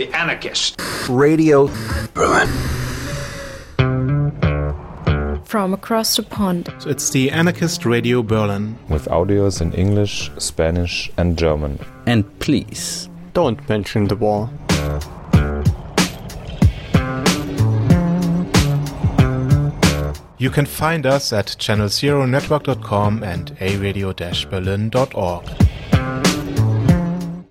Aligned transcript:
The 0.00 0.08
Anarchist. 0.16 0.80
Radio 1.10 1.68
Berlin. 2.14 2.48
From 5.44 5.74
across 5.74 6.16
the 6.16 6.22
pond. 6.22 6.72
So 6.78 6.88
it's 6.88 7.10
the 7.10 7.30
Anarchist 7.30 7.84
Radio 7.84 8.22
Berlin. 8.22 8.78
With 8.88 9.04
audios 9.08 9.60
in 9.60 9.74
English, 9.74 10.30
Spanish, 10.38 11.10
and 11.18 11.36
German. 11.36 11.78
And 12.06 12.24
please, 12.38 13.10
don't 13.34 13.68
mention 13.68 14.08
the 14.08 14.16
war. 14.16 14.48
You 20.38 20.48
can 20.48 20.64
find 20.64 21.04
us 21.04 21.30
at 21.34 21.48
channelzeronetwork.com 21.58 23.22
and 23.22 23.54
aradio-berlin.org. 23.56 25.69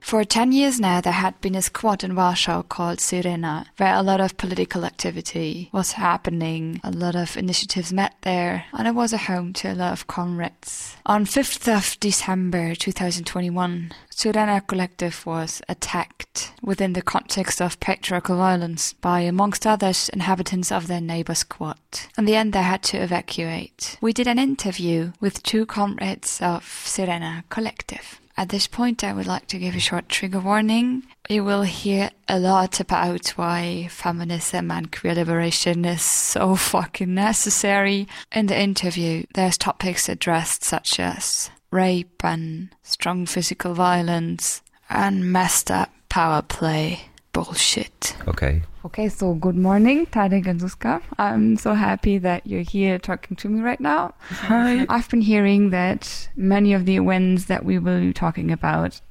For 0.10 0.24
10 0.24 0.54
years 0.54 0.80
now, 0.80 1.02
there 1.02 1.14
had 1.14 1.40
been 1.40 1.54
a 1.54 1.62
squat 1.62 2.04
in 2.04 2.16
Warsaw 2.16 2.64
called 2.64 2.98
Syrena, 2.98 3.68
where 3.78 3.94
a 3.94 4.02
lot 4.02 4.20
of 4.20 4.38
political 4.38 4.84
activity 4.84 5.70
was 5.72 5.92
happening. 5.92 6.82
A 6.84 6.90
lot 6.90 7.16
of 7.16 7.38
initiatives 7.38 7.94
met 7.94 8.16
there, 8.22 8.66
and 8.74 8.88
it 8.88 8.96
was 8.96 9.14
a 9.14 9.20
home 9.20 9.54
to 9.54 9.72
a 9.72 9.76
lot 9.76 9.94
of 9.94 10.08
comrades. 10.08 10.96
On 11.06 11.26
5th 11.26 11.68
of 11.68 12.00
December 12.00 12.74
2021, 12.74 13.94
Syrena 14.10 14.66
Collective 14.66 15.24
was 15.28 15.62
attacked 15.70 16.54
within 16.64 16.94
the 16.94 17.04
context 17.04 17.62
of 17.62 17.80
patriarchal 17.80 18.38
violence 18.38 18.94
by, 18.94 19.20
amongst 19.20 19.68
others, 19.68 20.10
inhabitants 20.10 20.72
of 20.72 20.88
their 20.88 21.02
neighbor 21.02 21.36
squat. 21.36 22.08
In 22.18 22.26
the 22.26 22.36
end, 22.36 22.54
they 22.54 22.64
had 22.64 22.82
to 22.86 22.98
evacuate. 22.98 24.00
We 24.02 24.14
did 24.14 24.26
an 24.26 24.40
interview 24.40 25.12
with 25.20 25.44
two 25.44 25.68
comrades 25.68 26.42
of 26.42 26.64
Syrena 26.64 27.44
Collective. 27.52 28.20
At 28.40 28.48
this 28.48 28.68
point, 28.68 29.04
I 29.04 29.12
would 29.12 29.28
like 29.28 29.48
to 29.48 29.60
give 29.60 29.76
a 29.76 29.82
short 29.82 30.08
trigger 30.08 30.40
warning. 30.40 31.04
You 31.28 31.44
will 31.44 31.64
hear 31.64 32.12
a 32.30 32.40
lot 32.40 32.80
about 32.80 33.28
why 33.32 33.90
feminism 33.92 34.72
and 34.72 34.90
queer 34.90 35.14
liberation 35.14 35.84
is 35.84 36.02
so 36.02 36.56
fucking 36.56 37.14
necessary. 37.14 38.08
In 38.32 38.46
the 38.46 38.58
interview, 38.58 39.26
there's 39.34 39.58
topics 39.58 40.08
addressed 40.08 40.64
such 40.64 41.02
as 41.02 41.52
rape 41.70 42.24
and 42.24 42.74
strong 42.82 43.26
physical 43.26 43.74
violence 43.74 44.62
and 44.90 45.34
messed 45.34 45.70
up 45.70 45.92
power 46.08 46.42
play 46.42 47.10
bullshit. 47.34 48.16
Okay. 48.28 48.62
Okay, 48.86 49.10
so 49.10 49.34
good 49.34 49.56
morning, 49.56 50.06
Tadek 50.06 50.48
and 50.48 50.62
Zuzka. 50.62 51.02
I'm 51.18 51.58
so 51.58 51.74
happy 51.74 52.18
that 52.18 52.48
you're 52.48 52.62
here 52.62 52.98
talking 52.98 53.36
to 53.38 53.50
me 53.50 53.62
right 53.62 53.80
now. 53.80 54.14
Hi. 54.22 54.86
I've 54.90 55.10
been 55.10 55.22
hearing 55.22 55.70
that 55.72 56.30
many 56.36 56.74
of 56.74 56.86
the 56.86 56.96
events 56.98 57.46
that 57.46 57.66
we 57.66 57.78
will 57.78 58.00
be 58.00 58.14
talking 58.14 58.52
about 58.52 59.02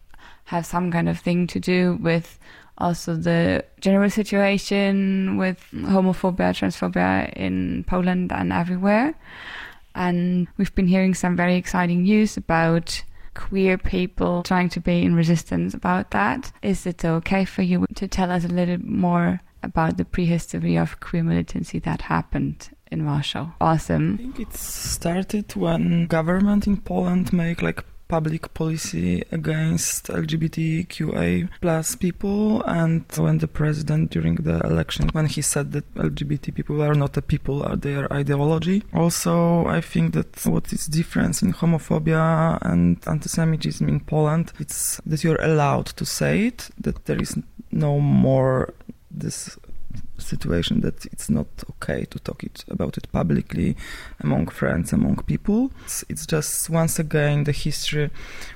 have 0.44 0.64
some 0.64 0.90
kind 0.90 1.08
of 1.08 1.20
thing 1.20 1.46
to 1.48 1.60
do 1.60 1.98
with 2.00 2.38
also 2.78 3.16
the 3.16 3.64
general 3.80 4.08
situation 4.08 5.36
with 5.36 5.62
homophobia, 5.74 6.54
transphobia 6.54 7.32
in 7.34 7.84
Poland 7.84 8.32
and 8.32 8.52
everywhere. 8.52 9.14
And 9.94 10.46
we've 10.56 10.74
been 10.74 10.86
hearing 10.86 11.14
some 11.14 11.36
very 11.36 11.56
exciting 11.56 12.04
news 12.04 12.36
about 12.36 13.02
queer 13.38 13.78
people 13.78 14.42
trying 14.42 14.68
to 14.68 14.80
be 14.80 15.02
in 15.02 15.14
resistance 15.14 15.72
about 15.72 16.10
that. 16.10 16.50
Is 16.60 16.86
it 16.86 17.04
okay 17.04 17.44
for 17.44 17.62
you 17.62 17.86
to 17.94 18.08
tell 18.08 18.32
us 18.32 18.44
a 18.44 18.48
little 18.48 18.78
more 18.84 19.40
about 19.62 19.96
the 19.96 20.04
prehistory 20.04 20.76
of 20.76 20.98
queer 20.98 21.22
militancy 21.22 21.78
that 21.80 22.02
happened 22.02 22.70
in 22.90 23.06
Warsaw? 23.06 23.50
Awesome. 23.60 24.14
I 24.14 24.16
think 24.16 24.40
it 24.40 24.54
started 24.54 25.54
when 25.54 26.06
government 26.06 26.66
in 26.66 26.78
Poland 26.78 27.32
make 27.32 27.62
like 27.62 27.84
public 28.08 28.52
policy 28.54 29.22
against 29.30 30.06
LGBTQA 30.08 31.48
plus 31.60 31.94
people 31.94 32.62
and 32.62 33.04
when 33.16 33.38
the 33.38 33.48
president 33.48 34.10
during 34.10 34.36
the 34.36 34.58
election 34.60 35.08
when 35.12 35.26
he 35.26 35.42
said 35.42 35.72
that 35.72 35.94
LGBT 35.94 36.54
people 36.54 36.82
are 36.82 36.94
not 36.94 37.16
a 37.16 37.22
people 37.22 37.62
are 37.62 37.76
their 37.76 38.10
ideology. 38.12 38.82
Also 38.94 39.66
I 39.66 39.80
think 39.80 40.14
that 40.14 40.44
what 40.46 40.72
is 40.72 40.86
difference 40.86 41.42
in 41.42 41.52
homophobia 41.52 42.58
and 42.62 42.98
anti-Semitism 43.06 43.88
in 43.88 44.00
Poland 44.00 44.52
it's 44.58 45.00
that 45.06 45.22
you're 45.22 45.42
allowed 45.42 45.86
to 45.86 46.04
say 46.04 46.46
it 46.46 46.70
that 46.80 47.04
there 47.04 47.20
is 47.20 47.36
no 47.70 48.00
more 48.00 48.74
this 49.10 49.58
situation 50.18 50.80
that 50.80 51.06
it's 51.06 51.30
not 51.30 51.46
okay 51.70 52.04
to 52.06 52.18
talk 52.18 52.42
it 52.44 52.64
about 52.68 52.96
it 52.96 53.10
publicly 53.12 53.76
among 54.20 54.48
friends 54.48 54.92
among 54.92 55.16
people. 55.26 55.70
It's, 55.84 56.04
it's 56.08 56.26
just 56.26 56.70
once 56.70 56.98
again 56.98 57.44
the 57.44 57.52
history 57.52 58.10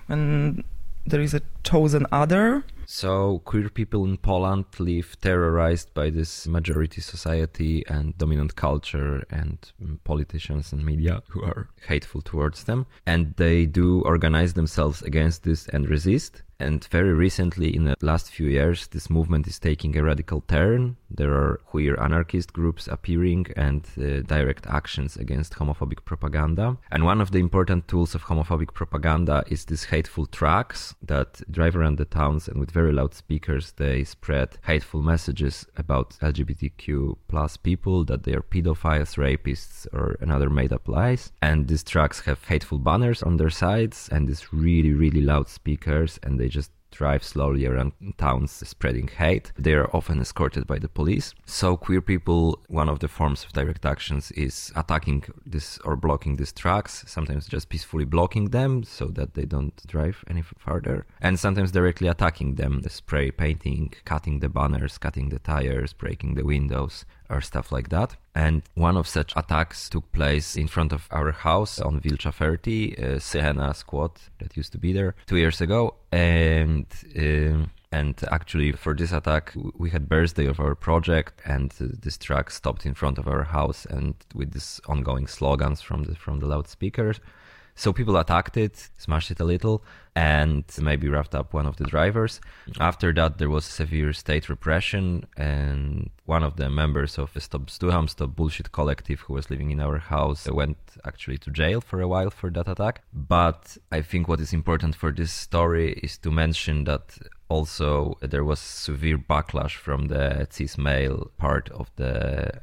when 0.07 0.65
there 1.07 1.21
is 1.21 1.35
a 1.35 1.43
chosen 1.65 2.07
other. 2.13 2.65
So 2.87 3.41
queer 3.45 3.69
people 3.71 4.05
in 4.05 4.19
Poland 4.19 4.67
live 4.79 5.17
terrorized 5.21 5.95
by 5.95 6.11
this 6.11 6.47
majority 6.47 7.01
society 7.01 7.85
and 7.87 8.17
dominant 8.19 8.57
culture 8.57 9.25
and 9.31 9.59
mm, 9.83 9.99
politicians 10.05 10.73
and 10.73 10.85
media 10.85 11.23
who 11.29 11.43
are 11.43 11.69
hateful 11.87 12.21
towards 12.21 12.65
them. 12.65 12.87
And 13.07 13.35
they 13.37 13.67
do 13.67 14.03
organize 14.03 14.53
themselves 14.53 15.01
against 15.03 15.45
this 15.45 15.69
and 15.69 15.89
resist 15.89 16.43
and 16.63 16.85
very 16.85 17.13
recently, 17.13 17.75
in 17.75 17.85
the 17.85 17.97
last 18.01 18.31
few 18.31 18.47
years, 18.47 18.87
this 18.89 19.11
movement 19.11 19.47
is 19.47 19.59
taking 19.59 19.97
a 19.97 20.03
radical 20.03 20.43
turn. 20.43 20.97
There 21.11 21.33
are 21.33 21.61
queer 21.67 22.01
anarchist 22.01 22.53
groups 22.53 22.87
appearing 22.87 23.47
and 23.57 23.87
uh, 23.99 24.23
direct 24.23 24.67
actions 24.67 25.17
against 25.17 25.55
homophobic 25.55 26.05
propaganda. 26.05 26.79
And 26.91 27.05
one 27.05 27.21
of 27.21 27.33
the 27.33 27.41
important 27.41 27.89
tools 27.89 28.15
of 28.15 28.25
homophobic 28.25 28.73
propaganda 28.75 29.45
is 29.49 29.65
these 29.65 29.85
hateful 29.85 30.27
tracks 30.27 30.95
that 31.03 31.43
drive 31.51 31.77
around 31.77 31.99
the 31.99 32.05
towns 32.05 32.49
and 32.49 32.59
with 32.59 32.71
very 32.71 32.93
loud 32.93 33.15
speakers 33.15 33.73
they 33.73 34.05
spread 34.05 34.57
hateful 34.65 35.03
messages 35.03 35.67
about 35.77 36.17
LGBTQ 36.23 37.17
plus 37.29 37.57
people, 37.57 38.05
that 38.05 38.23
they 38.23 38.35
are 38.35 38.43
pedophiles, 38.43 39.17
rapists, 39.17 39.87
or 39.93 40.17
another 40.21 40.49
made 40.49 40.73
up 40.73 40.89
lies. 40.89 41.33
And 41.43 41.69
these 41.69 41.83
tracks 41.83 42.21
have 42.21 42.45
hateful 42.45 42.79
banners 42.79 43.23
on 43.23 43.37
their 43.37 43.51
sides 43.51 44.09
and 44.13 44.29
these 44.29 44.53
really, 44.53 44.93
really 44.93 45.21
loud 45.21 45.49
speakers 45.49 46.21
and 46.23 46.39
they 46.39 46.52
just 46.53 46.71
drive 46.93 47.25
slowly 47.25 47.67
around 47.67 47.93
towns 48.19 48.53
spreading 48.69 49.09
hate. 49.09 49.51
They 49.59 49.73
are 49.73 49.89
often 49.97 50.21
escorted 50.21 50.67
by 50.67 50.79
the 50.79 50.89
police. 50.89 51.35
So 51.47 51.77
queer 51.77 52.03
people, 52.03 52.63
one 52.69 52.89
of 52.89 52.99
the 53.01 53.09
forms 53.09 53.45
of 53.45 53.53
direct 53.53 53.85
actions 53.85 54.31
is 54.33 54.71
attacking 54.77 55.25
this 55.45 55.79
or 55.79 55.97
blocking 55.97 56.37
these 56.37 56.53
trucks, 56.53 57.05
sometimes 57.07 57.49
just 57.49 57.71
peacefully 57.71 58.05
blocking 58.05 58.51
them 58.51 58.85
so 58.85 59.07
that 59.07 59.35
they 59.35 59.47
don't 59.47 59.75
drive 59.87 60.23
any 60.29 60.43
further, 60.43 61.07
and 61.21 61.39
sometimes 61.39 61.73
directly 61.73 62.09
attacking 62.09 62.57
them, 62.57 62.81
the 62.83 62.91
spray 62.91 63.31
painting, 63.31 63.93
cutting 64.05 64.41
the 64.41 64.49
banners, 64.49 64.99
cutting 64.99 65.31
the 65.31 65.39
tires, 65.39 65.95
breaking 65.95 66.35
the 66.35 66.45
windows, 66.45 67.07
or 67.29 67.41
stuff 67.41 67.73
like 67.73 67.89
that. 67.91 68.17
And 68.35 68.63
one 68.75 68.97
of 68.97 69.07
such 69.07 69.33
attacks 69.37 69.89
took 69.89 70.11
place 70.13 70.57
in 70.57 70.69
front 70.69 70.93
of 70.93 71.09
our 71.11 71.33
house 71.33 71.81
on 71.81 72.01
Wilcza 72.01 72.33
30, 72.33 72.95
a 72.95 73.17
Syrena 73.17 73.75
squat 73.75 74.21
that 74.39 74.57
used 74.57 74.73
to 74.73 74.79
be 74.79 74.93
there 74.93 75.15
two 75.27 75.37
years 75.37 75.61
ago. 75.61 75.95
And 76.11 76.87
uh, 77.17 77.67
and 77.93 78.15
actually 78.31 78.73
for 78.73 78.95
this 78.95 79.13
attack 79.13 79.53
we 79.77 79.91
had 79.91 80.09
birthday 80.09 80.47
of 80.47 80.59
our 80.59 80.75
project 80.75 81.41
and 81.45 81.73
uh, 81.81 81.85
this 82.03 82.17
truck 82.17 82.51
stopped 82.51 82.87
in 82.87 82.95
front 82.95 83.19
of 83.19 83.29
our 83.29 83.45
house 83.45 83.85
and 83.85 84.15
with 84.35 84.53
this 84.53 84.81
ongoing 84.89 85.27
slogans 85.27 85.83
from 85.83 86.05
the 86.05 86.15
from 86.15 86.41
the 86.41 86.47
loudspeakers 86.47 87.21
so 87.75 87.93
people 87.93 88.17
attacked 88.17 88.57
it, 88.57 88.91
smashed 88.99 89.31
it 89.31 89.41
a 89.41 89.45
little, 89.45 89.83
and 90.15 90.65
maybe 90.81 91.09
wrapped 91.09 91.35
up 91.35 91.55
one 91.55 91.67
of 91.67 91.77
the 91.77 91.85
drivers. 91.85 92.41
After 92.79 93.13
that, 93.15 93.39
there 93.39 93.49
was 93.49 93.65
severe 93.65 94.13
state 94.13 94.49
repression, 94.49 95.27
and 95.37 96.11
one 96.27 96.43
of 96.43 96.57
the 96.57 96.69
members 96.69 97.19
of 97.19 97.33
the 97.33 97.41
Stop 97.41 97.63
Bzdurom, 97.63 98.11
Stop 98.11 98.37
Bullshit 98.37 98.73
collective 98.73 99.21
who 99.21 99.35
was 99.35 99.51
living 99.51 99.71
in 99.71 99.81
our 99.81 99.99
house 99.99 100.47
went 100.51 100.77
actually 101.05 101.39
to 101.39 101.51
jail 101.51 101.81
for 101.81 102.01
a 102.01 102.09
while 102.09 102.31
for 102.31 102.51
that 102.51 102.69
attack. 102.69 103.03
But 103.13 103.77
I 103.91 104.03
think 104.03 104.29
what 104.29 104.41
is 104.41 104.53
important 104.53 104.95
for 104.95 105.11
this 105.11 105.33
story 105.33 105.93
is 106.03 106.19
to 106.19 106.31
mention 106.31 106.85
that 106.85 107.19
also 107.53 108.17
there 108.21 108.45
was 108.45 108.59
severe 108.59 109.19
backlash 109.19 109.75
from 109.77 110.09
the 110.09 110.47
cis 110.51 110.79
male 110.79 111.31
part 111.37 111.69
of 111.71 111.91
the 111.97 112.13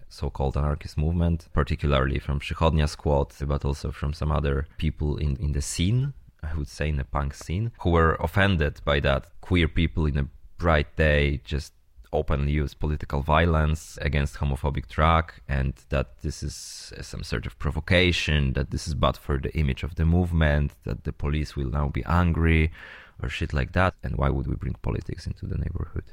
so-called 0.09 0.57
anarchist 0.57 0.97
movement, 0.97 1.47
particularly 1.53 2.19
from 2.19 2.39
Przychodnia 2.39 2.87
squat, 2.89 3.35
but 3.53 3.63
also 3.63 3.91
from 3.91 4.13
some 4.13 4.31
other 4.31 4.65
people 4.77 5.17
in, 5.17 5.35
in 5.37 5.51
the 5.51 5.61
scene, 5.61 6.13
I 6.41 6.55
would 6.55 6.67
say 6.67 6.89
in 6.89 6.97
the 6.97 7.03
punk 7.03 7.33
scene, 7.33 7.71
who 7.81 7.91
were 7.91 8.15
offended 8.15 8.81
by 8.83 8.99
that. 9.01 9.21
Queer 9.41 9.67
people 9.67 10.05
in 10.07 10.17
a 10.17 10.27
bright 10.57 10.95
day 10.95 11.41
just 11.43 11.73
openly 12.11 12.51
use 12.51 12.73
political 12.73 13.21
violence 13.21 13.99
against 14.01 14.37
homophobic 14.37 14.87
track 14.87 15.43
and 15.47 15.73
that 15.89 16.07
this 16.23 16.41
is 16.41 16.55
some 17.01 17.23
sort 17.23 17.45
of 17.45 17.57
provocation 17.59 18.53
that 18.53 18.71
this 18.71 18.87
is 18.87 18.95
bad 18.95 19.15
for 19.15 19.37
the 19.37 19.55
image 19.55 19.83
of 19.83 19.93
the 19.95 20.05
movement 20.05 20.71
that 20.85 21.03
the 21.03 21.13
police 21.13 21.55
will 21.55 21.69
now 21.69 21.87
be 21.87 22.03
angry 22.05 22.71
or 23.21 23.29
shit 23.29 23.53
like 23.53 23.73
that. 23.73 23.95
And 24.03 24.15
why 24.17 24.29
would 24.29 24.47
we 24.47 24.55
bring 24.55 24.75
politics 24.81 25.27
into 25.27 25.45
the 25.45 25.57
neighborhood? 25.57 26.05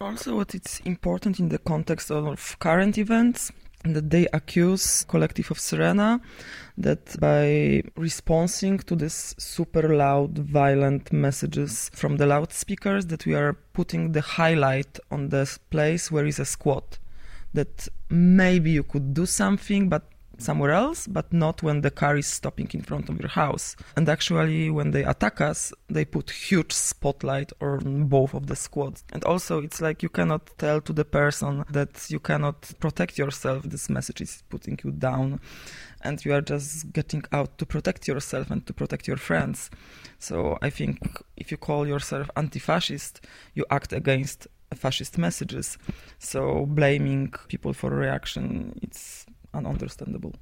Also, 0.00 0.36
what 0.36 0.54
it's 0.54 0.80
important 0.80 1.40
in 1.40 1.48
the 1.48 1.58
context 1.58 2.10
of 2.10 2.56
current 2.60 2.98
events 2.98 3.50
that 3.84 4.10
they 4.10 4.26
accuse 4.32 5.04
collective 5.04 5.50
of 5.50 5.58
Syrena 5.58 6.20
that 6.76 7.18
by 7.20 7.82
responding 7.96 8.78
to 8.78 8.96
this 8.96 9.34
super 9.38 9.94
loud 9.94 10.38
violent 10.38 11.12
messages 11.12 11.90
from 11.94 12.16
the 12.16 12.26
loudspeakers 12.26 13.06
that 13.06 13.24
we 13.24 13.34
are 13.34 13.54
putting 13.72 14.12
the 14.12 14.20
highlight 14.20 14.98
on 15.10 15.28
this 15.28 15.58
place 15.58 16.10
where 16.10 16.26
is 16.26 16.38
a 16.38 16.44
squat 16.44 16.98
that 17.54 17.88
maybe 18.10 18.70
you 18.70 18.82
could 18.82 19.14
do 19.14 19.26
something 19.26 19.88
but 19.88 20.02
somewhere 20.38 20.70
else, 20.70 21.06
but 21.06 21.32
not 21.32 21.62
when 21.62 21.80
the 21.80 21.90
car 21.90 22.16
is 22.16 22.26
stopping 22.26 22.68
in 22.72 22.80
front 22.80 23.08
of 23.08 23.18
your 23.20 23.28
house. 23.28 23.76
And 23.96 24.08
actually, 24.08 24.70
when 24.70 24.92
they 24.92 25.04
attack 25.04 25.40
us, 25.40 25.72
they 25.88 26.04
put 26.04 26.30
huge 26.30 26.72
spotlight 26.72 27.52
on 27.60 28.06
both 28.06 28.34
of 28.34 28.46
the 28.46 28.56
squads. 28.56 29.04
And 29.12 29.24
also, 29.24 29.60
it's 29.60 29.80
like 29.80 30.02
you 30.02 30.08
cannot 30.08 30.50
tell 30.58 30.80
to 30.82 30.92
the 30.92 31.04
person 31.04 31.64
that 31.70 32.10
you 32.10 32.20
cannot 32.20 32.72
protect 32.78 33.18
yourself. 33.18 33.64
This 33.64 33.90
message 33.90 34.20
is 34.20 34.42
putting 34.48 34.78
you 34.84 34.92
down, 34.92 35.40
and 36.02 36.24
you 36.24 36.32
are 36.32 36.40
just 36.40 36.92
getting 36.92 37.24
out 37.32 37.58
to 37.58 37.66
protect 37.66 38.06
yourself 38.06 38.50
and 38.50 38.64
to 38.66 38.72
protect 38.72 39.08
your 39.08 39.16
friends. 39.16 39.70
So 40.18 40.58
I 40.62 40.70
think 40.70 40.98
if 41.36 41.50
you 41.50 41.56
call 41.56 41.86
yourself 41.86 42.30
anti-fascist, 42.36 43.26
you 43.54 43.64
act 43.70 43.92
against 43.92 44.46
fascist 44.74 45.18
messages. 45.18 45.78
So 46.18 46.66
blaming 46.66 47.32
people 47.48 47.72
for 47.72 47.90
reaction, 47.90 48.78
it's 48.82 49.26
ununderstandable. 49.54 50.34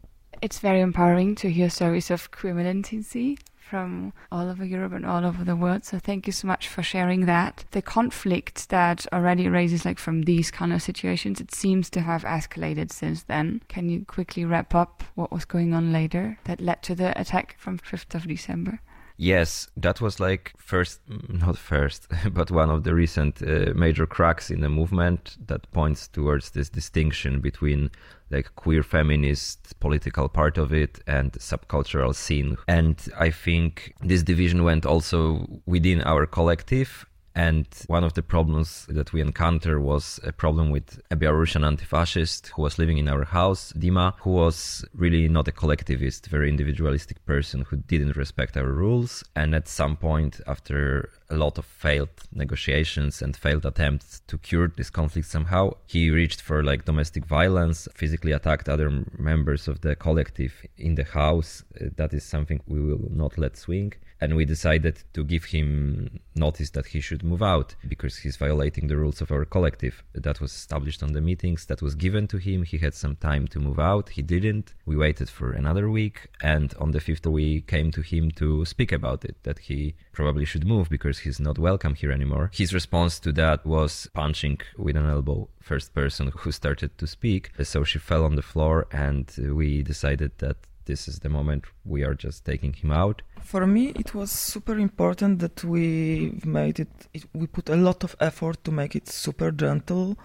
It's 0.42 0.58
very 0.58 0.80
empowering 0.80 1.34
to 1.36 1.50
hear 1.50 1.70
stories 1.70 2.10
of 2.10 2.30
queer 2.30 2.54
militancy 2.54 3.38
from 3.56 4.12
all 4.30 4.48
over 4.48 4.64
Europe 4.64 4.92
and 4.92 5.04
all 5.04 5.24
over 5.24 5.42
the 5.42 5.56
world. 5.56 5.84
So 5.84 5.98
thank 5.98 6.26
you 6.26 6.32
so 6.32 6.46
much 6.46 6.68
for 6.68 6.82
sharing 6.82 7.26
that. 7.26 7.64
The 7.72 7.82
conflict 7.82 8.68
that 8.68 9.06
already 9.12 9.48
arises 9.48 9.84
like 9.84 9.98
from 9.98 10.22
these 10.22 10.50
kind 10.50 10.72
of 10.72 10.82
situations, 10.82 11.40
it 11.40 11.54
seems 11.54 11.90
to 11.90 12.00
have 12.00 12.22
escalated 12.22 12.92
since 12.92 13.24
then. 13.24 13.62
Can 13.68 13.88
you 13.88 14.04
quickly 14.04 14.44
wrap 14.44 14.74
up 14.74 15.02
what 15.14 15.32
was 15.32 15.44
going 15.44 15.74
on 15.74 15.92
later 15.92 16.38
that 16.44 16.60
led 16.60 16.82
to 16.84 16.94
the 16.94 17.18
attack 17.20 17.56
from 17.58 17.78
5th 17.78 18.14
of 18.14 18.28
December? 18.28 18.80
Yes, 19.16 19.68
that 19.76 20.00
was 20.00 20.20
like 20.20 20.52
first, 20.58 21.00
not 21.28 21.56
first, 21.56 22.08
but 22.32 22.50
one 22.50 22.70
of 22.70 22.84
the 22.84 22.94
recent 22.94 23.42
uh, 23.42 23.72
major 23.74 24.06
cracks 24.06 24.50
in 24.50 24.60
the 24.60 24.68
movement 24.68 25.36
that 25.46 25.70
points 25.72 26.08
towards 26.08 26.50
this 26.50 26.68
distinction 26.68 27.40
between 27.40 27.90
like 28.30 28.54
queer 28.56 28.82
feminist 28.82 29.78
political 29.80 30.28
part 30.28 30.58
of 30.58 30.72
it 30.72 31.00
and 31.06 31.32
subcultural 31.32 32.14
scene. 32.14 32.56
And 32.68 33.00
I 33.16 33.30
think 33.30 33.94
this 34.00 34.22
division 34.22 34.64
went 34.64 34.84
also 34.84 35.46
within 35.66 36.02
our 36.02 36.26
collective 36.26 37.06
and 37.36 37.66
one 37.86 38.02
of 38.02 38.14
the 38.14 38.22
problems 38.22 38.86
that 38.88 39.12
we 39.12 39.20
encountered 39.20 39.82
was 39.82 40.18
a 40.24 40.32
problem 40.32 40.70
with 40.70 41.02
a 41.10 41.16
Belarusian 41.16 41.66
anti-fascist 41.66 42.46
who 42.56 42.62
was 42.62 42.78
living 42.78 42.96
in 42.96 43.08
our 43.08 43.24
house, 43.24 43.74
Dima, 43.74 44.14
who 44.20 44.30
was 44.30 44.86
really 44.94 45.28
not 45.28 45.46
a 45.46 45.52
collectivist, 45.52 46.28
very 46.28 46.48
individualistic 46.48 47.22
person 47.26 47.60
who 47.68 47.76
didn't 47.76 48.16
respect 48.16 48.56
our 48.56 48.72
rules. 48.72 49.22
And 49.36 49.54
at 49.54 49.68
some 49.68 49.98
point, 49.98 50.40
after 50.46 51.10
a 51.28 51.36
lot 51.36 51.58
of 51.58 51.66
failed 51.66 52.08
negotiations 52.32 53.20
and 53.20 53.36
failed 53.36 53.66
attempts 53.66 54.22
to 54.28 54.38
cure 54.38 54.68
this 54.74 54.88
conflict 54.88 55.28
somehow, 55.28 55.74
he 55.86 56.08
reached 56.08 56.40
for 56.40 56.64
like 56.64 56.86
domestic 56.86 57.26
violence, 57.26 57.86
physically 57.94 58.32
attacked 58.32 58.66
other 58.66 59.04
members 59.18 59.68
of 59.68 59.82
the 59.82 59.94
collective 59.94 60.54
in 60.78 60.94
the 60.94 61.04
house. 61.04 61.64
That 61.96 62.14
is 62.14 62.24
something 62.24 62.62
we 62.66 62.80
will 62.80 63.10
not 63.10 63.36
let 63.36 63.58
swing 63.58 63.92
and 64.20 64.34
we 64.34 64.44
decided 64.44 65.02
to 65.12 65.24
give 65.24 65.44
him 65.44 66.20
notice 66.34 66.70
that 66.70 66.86
he 66.86 67.00
should 67.00 67.22
move 67.26 67.43
out 67.43 67.75
because 67.87 68.17
he's 68.19 68.37
violating 68.37 68.87
the 68.87 68.96
rules 68.96 69.20
of 69.20 69.31
our 69.31 69.44
collective. 69.44 70.02
That 70.14 70.40
was 70.40 70.52
established 70.52 71.02
on 71.02 71.12
the 71.12 71.20
meetings, 71.20 71.67
that 71.67 71.82
was 71.82 71.94
given 71.94 72.26
to 72.28 72.38
him. 72.38 72.62
He 72.62 72.78
had 72.78 72.94
some 72.94 73.17
time 73.17 73.46
to 73.49 73.61
move 73.61 73.78
out. 73.78 74.11
He 74.11 74.23
didn't. 74.23 74.75
We 74.87 74.96
waited 74.96 75.28
for 75.28 75.52
another 75.52 75.90
week, 75.90 76.28
and 76.43 76.75
on 76.81 76.93
the 76.93 77.00
fifth, 77.00 77.26
we 77.26 77.62
came 77.62 77.90
to 77.93 78.00
him 78.00 78.31
to 78.32 78.64
speak 78.64 78.93
about 78.93 79.25
it 79.25 79.37
that 79.43 79.58
he 79.58 79.94
probably 80.12 80.44
should 80.44 80.67
move 80.67 80.88
because 80.88 81.19
he's 81.19 81.40
not 81.40 81.58
welcome 81.58 81.94
here 81.94 82.12
anymore. 82.12 82.50
His 82.55 82.73
response 82.73 83.19
to 83.20 83.32
that 83.32 83.67
was 83.67 84.08
punching 84.14 84.61
with 84.76 84.96
an 84.96 85.06
elbow 85.06 85.49
first 85.61 85.94
person 85.94 86.32
who 86.34 86.52
started 86.52 86.96
to 86.99 87.06
speak. 87.06 87.50
So 87.62 87.84
she 87.84 87.99
fell 87.99 88.25
on 88.25 88.37
the 88.37 88.43
floor, 88.43 88.87
and 88.93 89.31
we 89.38 89.82
decided 89.82 90.32
that 90.38 90.56
this 90.86 91.06
is 91.08 91.18
the 91.18 91.28
moment 91.28 91.64
we 91.84 92.02
are 92.02 92.14
just 92.14 92.44
taking 92.44 92.72
him 92.72 92.90
out. 92.90 93.22
For 93.42 93.66
me, 93.66 93.92
it 93.96 94.14
was 94.14 94.30
super 94.30 94.78
important 94.78 95.40
that 95.40 95.62
we 95.62 96.40
made 96.44 96.80
it, 96.80 96.88
it, 97.12 97.24
we 97.34 97.46
put 97.46 97.68
a 97.68 97.76
lot 97.76 98.02
of 98.02 98.16
effort 98.20 98.64
to 98.64 98.72
make 98.72 98.96
it 98.96 99.08
super 99.08 99.50
gentle. 99.50 100.16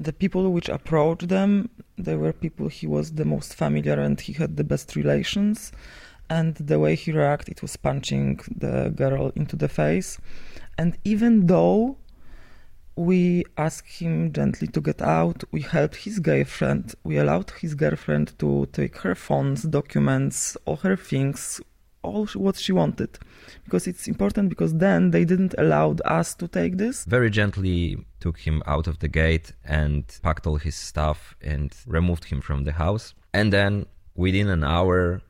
The 0.00 0.12
people 0.12 0.50
which 0.50 0.68
approached 0.68 1.28
them, 1.28 1.70
they 1.96 2.16
were 2.16 2.32
people 2.32 2.68
he 2.68 2.86
was 2.86 3.12
the 3.12 3.24
most 3.24 3.54
familiar 3.54 4.00
and 4.00 4.20
he 4.20 4.32
had 4.32 4.56
the 4.56 4.64
best 4.64 4.96
relations. 4.96 5.72
And 6.30 6.54
the 6.56 6.78
way 6.78 6.94
he 6.94 7.12
reacted, 7.12 7.56
it 7.56 7.62
was 7.62 7.76
punching 7.76 8.40
the 8.56 8.92
girl 8.96 9.30
into 9.36 9.56
the 9.56 9.68
face. 9.68 10.18
And 10.78 10.96
even 11.04 11.46
though 11.46 11.98
we 12.96 13.44
asked 13.56 14.00
him 14.00 14.32
gently 14.32 14.68
to 14.68 14.80
get 14.80 15.02
out. 15.02 15.42
We 15.50 15.62
helped 15.62 15.96
his 15.96 16.18
girlfriend. 16.18 16.94
We 17.02 17.18
allowed 17.18 17.50
his 17.50 17.74
girlfriend 17.74 18.38
to 18.38 18.66
take 18.72 18.98
her 18.98 19.14
phones, 19.14 19.62
documents, 19.62 20.56
all 20.64 20.76
her 20.76 20.96
things, 20.96 21.60
all 22.02 22.26
what 22.34 22.56
she 22.56 22.72
wanted. 22.72 23.18
Because 23.64 23.86
it's 23.86 24.06
important 24.06 24.48
because 24.48 24.74
then 24.74 25.10
they 25.10 25.24
didn't 25.24 25.54
allow 25.58 25.96
us 26.04 26.34
to 26.36 26.48
take 26.48 26.76
this. 26.76 27.04
Very 27.04 27.30
gently 27.30 27.98
took 28.20 28.38
him 28.38 28.62
out 28.66 28.86
of 28.86 29.00
the 29.00 29.08
gate 29.08 29.52
and 29.64 30.04
packed 30.22 30.46
all 30.46 30.56
his 30.56 30.76
stuff 30.76 31.34
and 31.42 31.74
removed 31.86 32.24
him 32.24 32.40
from 32.40 32.64
the 32.64 32.72
house. 32.72 33.14
And 33.32 33.52
then 33.52 33.86
within 34.14 34.48
an 34.48 34.62
hour, 34.62 35.20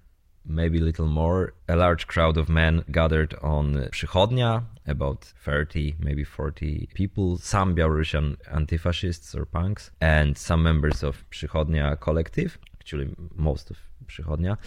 maybe 0.46 0.78
a 0.78 0.82
little 0.82 1.06
more, 1.06 1.54
a 1.68 1.76
large 1.76 2.06
crowd 2.06 2.36
of 2.36 2.48
men 2.48 2.84
gathered 2.90 3.34
on 3.42 3.74
Przychodnia, 3.92 4.64
about 4.86 5.24
30, 5.44 5.96
maybe 5.98 6.24
40 6.24 6.88
people, 6.94 7.38
some 7.38 7.74
Belarusian 7.74 8.36
anti-fascists 8.52 9.34
or 9.34 9.44
punks, 9.46 9.90
and 10.00 10.36
some 10.36 10.62
members 10.62 11.02
of 11.02 11.24
Przychodnia 11.30 11.98
collective, 12.00 12.58
actually 12.80 13.14
most 13.34 13.70
of 13.70 13.78
Przychodnia. 14.06 14.58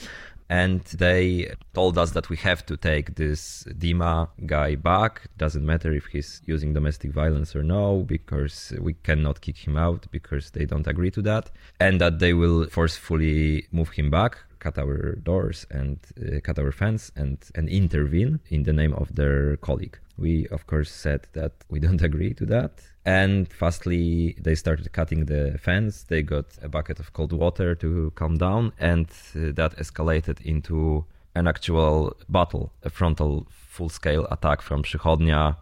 And 0.49 0.81
they 0.85 1.53
told 1.73 1.97
us 1.97 2.11
that 2.11 2.29
we 2.29 2.37
have 2.37 2.65
to 2.67 2.77
take 2.77 3.15
this 3.15 3.65
Dima 3.77 4.29
guy 4.45 4.75
back. 4.75 5.27
Doesn't 5.37 5.65
matter 5.65 5.91
if 5.91 6.05
he's 6.05 6.41
using 6.45 6.73
domestic 6.73 7.11
violence 7.11 7.53
or 7.53 7.63
no, 7.63 8.05
because 8.07 8.73
we 8.79 8.93
cannot 8.93 9.41
kick 9.41 9.57
him 9.57 9.75
out 9.75 10.07
because 10.09 10.51
they 10.51 10.65
don't 10.65 10.87
agree 10.87 11.11
to 11.11 11.21
that. 11.23 11.51
And 11.81 11.99
that 11.99 12.19
they 12.19 12.33
will 12.33 12.67
forcefully 12.67 13.67
move 13.73 13.89
him 13.89 14.09
back 14.09 14.37
cut 14.67 14.77
our 14.77 15.15
doors 15.23 15.65
and 15.69 15.97
uh, 16.19 16.39
cut 16.43 16.59
our 16.59 16.71
fence 16.71 17.11
and, 17.15 17.37
and 17.55 17.69
intervene 17.69 18.39
in 18.49 18.63
the 18.63 18.73
name 18.73 18.93
of 18.93 19.15
their 19.15 19.57
colleague. 19.57 19.97
We, 20.17 20.47
of 20.47 20.67
course, 20.67 20.91
said 20.91 21.27
that 21.33 21.53
we 21.69 21.79
don't 21.79 22.01
agree 22.09 22.33
to 22.33 22.45
that. 22.47 22.71
And 23.05 23.47
fastly, 23.51 24.35
they 24.41 24.55
started 24.55 24.91
cutting 24.91 25.25
the 25.25 25.57
fence. 25.57 26.03
They 26.03 26.21
got 26.21 26.45
a 26.61 26.67
bucket 26.67 26.99
of 26.99 27.13
cold 27.13 27.31
water 27.31 27.75
to 27.75 28.11
calm 28.15 28.37
down, 28.37 28.73
and 28.79 29.07
uh, 29.35 29.53
that 29.59 29.77
escalated 29.77 30.41
into 30.41 31.05
an 31.35 31.47
actual 31.47 32.17
battle, 32.27 32.73
a 32.83 32.89
frontal 32.89 33.47
full 33.49 33.89
scale 33.89 34.27
attack 34.31 34.61
from 34.61 34.83
Przychodnia 34.83 35.55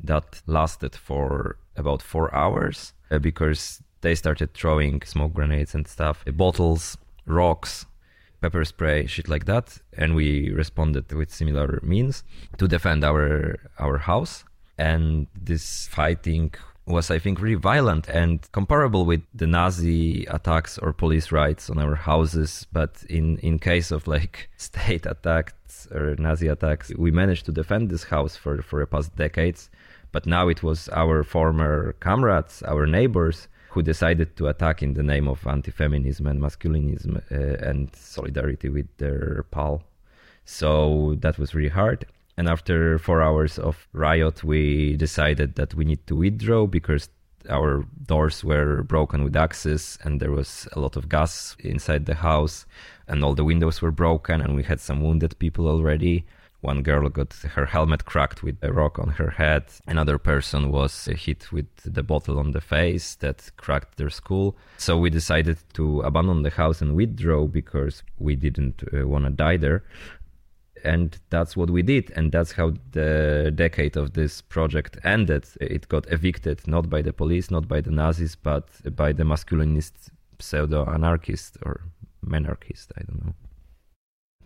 that 0.00 0.42
lasted 0.46 0.94
for 0.94 1.56
about 1.76 2.02
four 2.02 2.32
hours 2.34 2.92
uh, 3.10 3.18
because 3.18 3.82
they 4.02 4.14
started 4.14 4.52
throwing 4.52 5.02
smoke 5.02 5.32
grenades 5.32 5.74
and 5.74 5.88
stuff, 5.88 6.24
bottles, 6.36 6.98
rocks, 7.26 7.86
pepper 8.44 8.64
spray, 8.66 9.06
shit 9.06 9.26
like 9.26 9.46
that, 9.46 9.78
and 9.96 10.14
we 10.14 10.50
responded 10.50 11.10
with 11.12 11.32
similar 11.32 11.80
means 11.82 12.24
to 12.58 12.68
defend 12.68 13.02
our 13.02 13.56
our 13.78 13.96
house. 13.96 14.44
And 14.76 15.28
this 15.50 15.88
fighting 15.88 16.52
was, 16.86 17.10
I 17.10 17.18
think, 17.18 17.40
really 17.40 17.62
violent 17.72 18.04
and 18.08 18.36
comparable 18.52 19.06
with 19.06 19.22
the 19.40 19.46
Nazi 19.46 20.26
attacks 20.26 20.76
or 20.76 20.92
police 20.92 21.32
raids 21.32 21.70
on 21.70 21.78
our 21.78 21.94
houses. 21.94 22.66
But 22.70 22.92
in 23.08 23.38
in 23.38 23.58
case 23.58 23.90
of 23.96 24.06
like 24.06 24.34
state 24.68 25.06
attacks 25.06 25.88
or 25.96 26.04
Nazi 26.26 26.48
attacks, 26.48 26.92
we 27.04 27.10
managed 27.22 27.46
to 27.46 27.52
defend 27.60 27.88
this 27.88 28.04
house 28.14 28.36
for 28.36 28.54
for 28.68 28.80
the 28.80 28.86
past 28.94 29.16
decades. 29.16 29.70
But 30.12 30.26
now 30.26 30.48
it 30.48 30.62
was 30.62 30.88
our 31.02 31.24
former 31.24 31.94
comrades, 32.00 32.62
our 32.72 32.86
neighbors, 32.86 33.48
who 33.74 33.82
decided 33.82 34.36
to 34.36 34.46
attack 34.46 34.84
in 34.84 34.94
the 34.94 35.02
name 35.02 35.26
of 35.26 35.44
anti-feminism 35.48 36.28
and 36.28 36.40
masculinism 36.40 37.16
uh, 37.32 37.68
and 37.68 37.94
solidarity 37.96 38.68
with 38.68 38.86
their 38.98 39.44
pal. 39.50 39.82
So 40.44 41.16
that 41.18 41.40
was 41.40 41.56
really 41.56 41.70
hard. 41.70 42.06
And 42.36 42.48
after 42.48 42.98
four 43.00 43.20
hours 43.20 43.58
of 43.58 43.88
riot, 43.92 44.44
we 44.44 44.96
decided 44.96 45.56
that 45.56 45.74
we 45.74 45.84
need 45.84 46.06
to 46.06 46.14
withdraw 46.14 46.66
because 46.66 47.08
our 47.50 47.84
doors 48.06 48.44
were 48.44 48.84
broken 48.84 49.24
with 49.24 49.36
axes 49.36 49.98
and 50.04 50.20
there 50.20 50.30
was 50.30 50.68
a 50.72 50.80
lot 50.80 50.96
of 50.96 51.08
gas 51.08 51.56
inside 51.58 52.06
the 52.06 52.14
house 52.14 52.66
and 53.08 53.24
all 53.24 53.34
the 53.34 53.44
windows 53.44 53.82
were 53.82 53.90
broken 53.90 54.40
and 54.40 54.54
we 54.54 54.62
had 54.62 54.80
some 54.80 55.02
wounded 55.02 55.36
people 55.40 55.66
already 55.66 56.24
One 56.64 56.82
girl 56.82 57.10
got 57.10 57.34
her 57.34 57.66
helmet 57.66 58.06
cracked 58.06 58.42
with 58.42 58.56
a 58.62 58.72
rock 58.72 58.98
on 58.98 59.08
her 59.08 59.28
head. 59.28 59.64
Another 59.86 60.16
person 60.16 60.70
was 60.70 61.04
hit 61.04 61.52
with 61.52 61.68
the 61.84 62.02
bottle 62.02 62.38
on 62.38 62.52
the 62.52 62.62
face 62.62 63.16
that 63.16 63.50
cracked 63.58 63.98
their 63.98 64.08
skull. 64.08 64.56
So 64.78 64.96
we 64.96 65.10
decided 65.10 65.58
to 65.74 66.00
abandon 66.00 66.42
the 66.42 66.48
house 66.48 66.80
and 66.80 66.94
withdraw 66.94 67.46
because 67.46 68.02
we 68.18 68.34
didn't 68.34 68.82
uh, 68.82 69.06
want 69.06 69.26
to 69.26 69.30
die 69.30 69.58
there 69.58 69.84
and 70.84 71.18
that's 71.28 71.54
what 71.54 71.68
we 71.68 71.82
did 71.82 72.10
and 72.16 72.32
that's 72.32 72.52
how 72.52 72.72
the 72.92 73.52
decade 73.54 73.96
of 73.96 74.12
this 74.12 74.40
project 74.42 74.98
ended 75.02 75.44
it 75.60 75.88
got 75.88 76.10
evicted 76.12 76.66
not 76.68 76.90
by 76.90 77.00
the 77.00 77.12
police 77.12 77.50
not 77.50 77.66
by 77.66 77.80
the 77.80 77.90
nazis 77.90 78.36
but 78.36 78.68
by 78.94 79.10
the 79.10 79.24
masculinist 79.24 80.10
pseudo 80.38 80.84
anarchist 80.92 81.56
or 81.62 81.80
menarchist 82.26 82.88
i 82.98 83.02
don't 83.02 83.24
know 83.24 83.34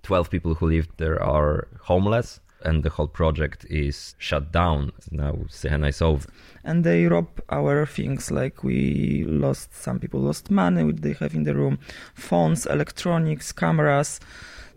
12 0.02 0.30
people 0.30 0.54
who 0.54 0.66
lived 0.66 0.90
there 0.96 1.22
are 1.22 1.68
homeless 1.82 2.40
and 2.62 2.82
the 2.82 2.90
whole 2.90 3.06
project 3.06 3.64
is 3.70 4.16
shut 4.18 4.50
down 4.50 4.90
now 5.12 5.32
Syrena 5.48 5.88
is 5.88 6.02
over 6.02 6.26
and 6.64 6.82
they 6.82 7.06
rob 7.06 7.28
our 7.50 7.86
things 7.86 8.30
like 8.30 8.64
we 8.64 9.24
lost 9.28 9.74
some 9.74 10.00
people 10.00 10.20
lost 10.20 10.50
money 10.50 10.82
which 10.82 10.96
they 10.96 11.12
have 11.12 11.34
in 11.34 11.44
the 11.44 11.54
room 11.54 11.78
phones 12.14 12.66
electronics 12.66 13.52
cameras 13.52 14.18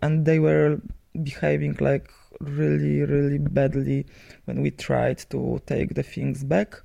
and 0.00 0.24
they 0.24 0.38
were 0.38 0.80
behaving 1.22 1.76
like 1.80 2.08
really, 2.40 3.02
really 3.02 3.38
badly 3.38 4.06
when 4.44 4.62
we 4.62 4.70
tried 4.70 5.18
to 5.30 5.60
take 5.66 5.94
the 5.94 6.02
things 6.02 6.44
back. 6.44 6.80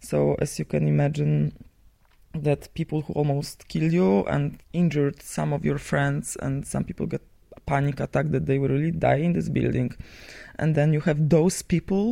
So, 0.00 0.36
as 0.38 0.58
you 0.58 0.64
can 0.64 0.86
imagine, 0.86 1.52
that 2.32 2.72
people 2.74 3.02
who 3.02 3.12
almost 3.14 3.66
kill 3.68 3.92
you 3.92 4.24
and 4.26 4.62
injured 4.72 5.20
some 5.20 5.52
of 5.52 5.64
your 5.64 5.78
friends, 5.78 6.36
and 6.40 6.66
some 6.66 6.84
people 6.84 7.06
get 7.06 7.22
panic 7.70 7.96
attack 8.06 8.26
that 8.34 8.44
they 8.48 8.58
will 8.60 8.72
really 8.76 8.94
die 9.08 9.22
in 9.26 9.32
this 9.36 9.48
building. 9.58 9.90
And 10.60 10.74
then 10.76 10.88
you 10.96 11.00
have 11.08 11.20
those 11.36 11.62
people 11.74 12.04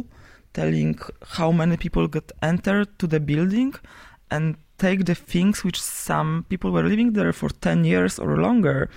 telling 0.60 0.98
how 1.36 1.50
many 1.60 1.76
people 1.84 2.06
got 2.16 2.28
entered 2.50 2.88
to 3.00 3.06
the 3.14 3.20
building 3.32 3.74
and 4.34 4.56
take 4.78 5.00
the 5.10 5.18
things 5.34 5.56
which 5.66 5.80
some 5.80 6.30
people 6.50 6.70
were 6.76 6.86
living 6.92 7.12
there 7.12 7.32
for 7.32 7.48
10 7.48 7.84
years 7.84 8.18
or 8.18 8.36
longer. 8.46 8.88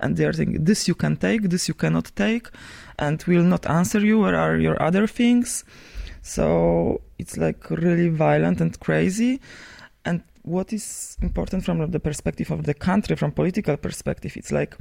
And 0.00 0.16
they 0.16 0.26
are 0.28 0.34
saying 0.38 0.64
this 0.68 0.86
you 0.90 0.94
can 0.94 1.16
take 1.16 1.42
this 1.52 1.68
you 1.70 1.76
cannot 1.82 2.06
take 2.14 2.46
and 2.98 3.16
will 3.30 3.48
not 3.54 3.64
answer 3.78 4.00
you. 4.00 4.16
Where 4.20 4.36
are 4.36 4.56
your 4.58 4.80
other 4.88 5.06
things? 5.06 5.64
So 6.22 7.00
it's 7.18 7.36
like 7.44 7.70
really 7.70 8.10
violent 8.10 8.60
and 8.60 8.78
crazy. 8.78 9.40
And 10.04 10.22
what 10.42 10.72
is 10.72 11.16
important 11.22 11.64
from 11.64 11.90
the 11.90 12.00
perspective 12.00 12.50
of 12.50 12.64
the 12.64 12.74
country 12.74 13.14
from 13.14 13.30
political 13.30 13.76
perspective 13.76 14.32
it's 14.40 14.50
like 14.50 14.74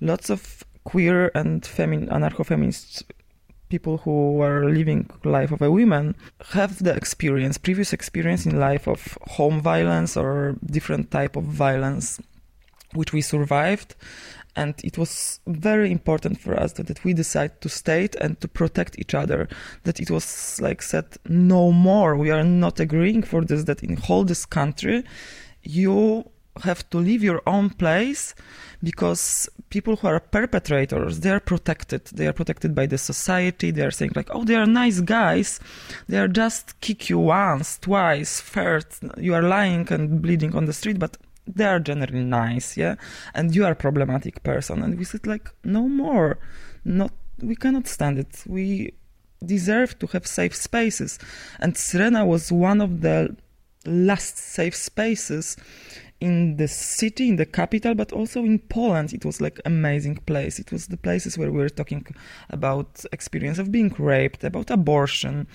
lots 0.00 0.30
of 0.30 0.64
queer 0.90 1.30
and 1.36 1.62
femin- 1.62 2.08
anarcho-feminist 2.08 3.04
people 3.68 3.98
who 3.98 4.42
are 4.42 4.68
living 4.68 5.08
life 5.24 5.52
of 5.52 5.62
a 5.62 5.70
woman 5.70 6.16
have 6.50 6.82
the 6.82 6.92
experience 6.92 7.56
previous 7.56 7.92
experience 7.92 8.44
in 8.44 8.58
life 8.58 8.88
of 8.88 9.16
home 9.36 9.60
violence 9.60 10.16
or 10.16 10.56
different 10.66 11.12
type 11.12 11.36
of 11.36 11.44
violence 11.44 12.20
which 12.94 13.12
we 13.12 13.20
survived. 13.20 13.94
And 14.56 14.74
it 14.82 14.98
was 14.98 15.38
very 15.46 15.92
important 15.92 16.40
for 16.40 16.58
us 16.58 16.72
that, 16.72 16.88
that 16.88 17.04
we 17.04 17.14
decided 17.14 17.60
to 17.60 17.68
state 17.68 18.16
and 18.16 18.40
to 18.40 18.48
protect 18.48 18.98
each 18.98 19.14
other 19.14 19.48
that 19.84 20.00
it 20.00 20.10
was 20.10 20.60
like 20.60 20.82
said 20.82 21.06
no 21.28 21.70
more. 21.70 22.16
We 22.16 22.32
are 22.32 22.42
not 22.42 22.80
agreeing 22.80 23.22
for 23.22 23.44
this 23.44 23.62
that 23.64 23.84
in 23.84 23.96
whole 23.96 24.24
this 24.24 24.44
country 24.44 25.04
you 25.62 26.24
have 26.62 26.88
to 26.90 26.98
leave 26.98 27.22
your 27.22 27.42
own 27.46 27.70
place 27.70 28.34
because 28.82 29.48
people 29.68 29.96
who 29.96 30.08
are 30.08 30.20
perpetrators 30.20 31.20
they 31.20 31.30
are 31.30 31.40
protected. 31.40 32.04
They 32.06 32.26
are 32.26 32.32
protected 32.32 32.74
by 32.74 32.86
the 32.86 32.98
society. 32.98 33.70
They 33.70 33.82
are 33.82 33.90
saying 33.90 34.12
like 34.14 34.28
oh 34.30 34.44
they 34.44 34.56
are 34.56 34.66
nice 34.66 35.00
guys. 35.00 35.60
They 36.08 36.18
are 36.18 36.28
just 36.28 36.80
kick 36.80 37.08
you 37.08 37.18
once 37.18 37.78
twice 37.78 38.40
third. 38.40 38.86
You 39.16 39.34
are 39.34 39.42
lying 39.42 39.86
and 39.92 40.20
bleeding 40.20 40.54
on 40.54 40.66
the 40.66 40.72
street 40.72 40.98
but 40.98 41.16
they 41.46 41.64
are 41.64 41.80
generally 41.80 42.24
nice 42.24 42.76
yeah? 42.76 42.94
And 43.34 43.54
you 43.54 43.64
are 43.64 43.72
a 43.72 43.76
problematic 43.76 44.42
person. 44.42 44.82
And 44.82 44.98
we 44.98 45.04
said 45.04 45.26
like 45.26 45.50
no 45.64 45.88
more. 45.88 46.38
Not 46.84 47.12
we 47.40 47.56
cannot 47.56 47.86
stand 47.86 48.18
it. 48.18 48.44
We 48.46 48.94
deserve 49.44 49.98
to 50.00 50.06
have 50.08 50.26
safe 50.26 50.54
spaces. 50.54 51.18
And 51.58 51.74
Syrena 51.74 52.26
was 52.26 52.52
one 52.52 52.80
of 52.80 53.00
the 53.00 53.36
last 53.86 54.36
safe 54.36 54.76
spaces 54.76 55.56
in 56.20 56.56
the 56.56 56.68
city, 56.68 57.28
in 57.28 57.36
the 57.36 57.46
capital, 57.46 57.94
but 57.94 58.12
also 58.12 58.44
in 58.44 58.58
Poland. 58.58 59.12
It 59.12 59.24
was 59.24 59.40
like 59.40 59.60
amazing 59.64 60.16
place. 60.26 60.58
It 60.58 60.70
was 60.70 60.86
the 60.88 60.96
places 60.96 61.38
where 61.38 61.50
we 61.50 61.58
were 61.58 61.68
talking 61.68 62.06
about 62.50 63.04
experience 63.12 63.58
of 63.58 63.72
being 63.72 63.94
raped, 63.98 64.44
about 64.44 64.70
abortion, 64.70 65.46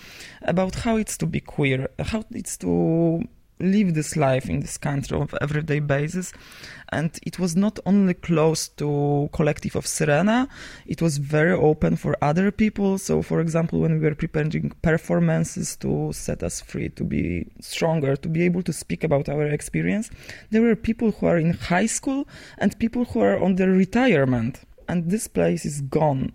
about 0.41 0.75
how 0.75 0.97
it's 0.97 1.17
to 1.17 1.25
be 1.25 1.39
queer, 1.39 1.89
how 1.99 2.23
it's 2.31 2.57
to 2.57 3.23
live 3.59 3.93
this 3.93 4.15
life 4.15 4.49
in 4.49 4.59
this 4.59 4.77
country 4.77 5.17
on 5.17 5.29
everyday 5.41 5.79
basis. 5.79 6.33
And 6.89 7.17
it 7.23 7.39
was 7.39 7.55
not 7.55 7.79
only 7.85 8.13
close 8.13 8.67
to 8.69 9.29
collective 9.33 9.75
of 9.75 9.85
Syrena 9.85 10.47
it 10.85 11.01
was 11.01 11.17
very 11.17 11.53
open 11.53 11.95
for 11.95 12.15
other 12.21 12.51
people. 12.51 12.97
So 12.97 13.21
for 13.21 13.39
example 13.39 13.79
when 13.79 13.99
we 13.99 13.99
were 13.99 14.15
preparing 14.15 14.71
performances 14.81 15.75
to 15.77 16.11
set 16.13 16.43
us 16.43 16.61
free 16.61 16.89
to 16.89 17.03
be 17.03 17.47
stronger 17.61 18.15
to 18.15 18.29
be 18.29 18.43
able 18.43 18.63
to 18.63 18.73
speak 18.73 19.03
about 19.03 19.29
our 19.29 19.47
experience 19.47 20.09
there 20.51 20.61
were 20.61 20.75
people 20.75 21.11
who 21.11 21.25
are 21.25 21.37
in 21.37 21.53
high 21.53 21.85
school 21.85 22.27
and 22.57 22.77
people 22.79 23.05
who 23.05 23.21
are 23.21 23.41
on 23.41 23.55
their 23.55 23.71
retirement. 23.71 24.61
And 24.87 25.09
this 25.09 25.27
place 25.27 25.65
is 25.65 25.81
gone. 25.81 26.33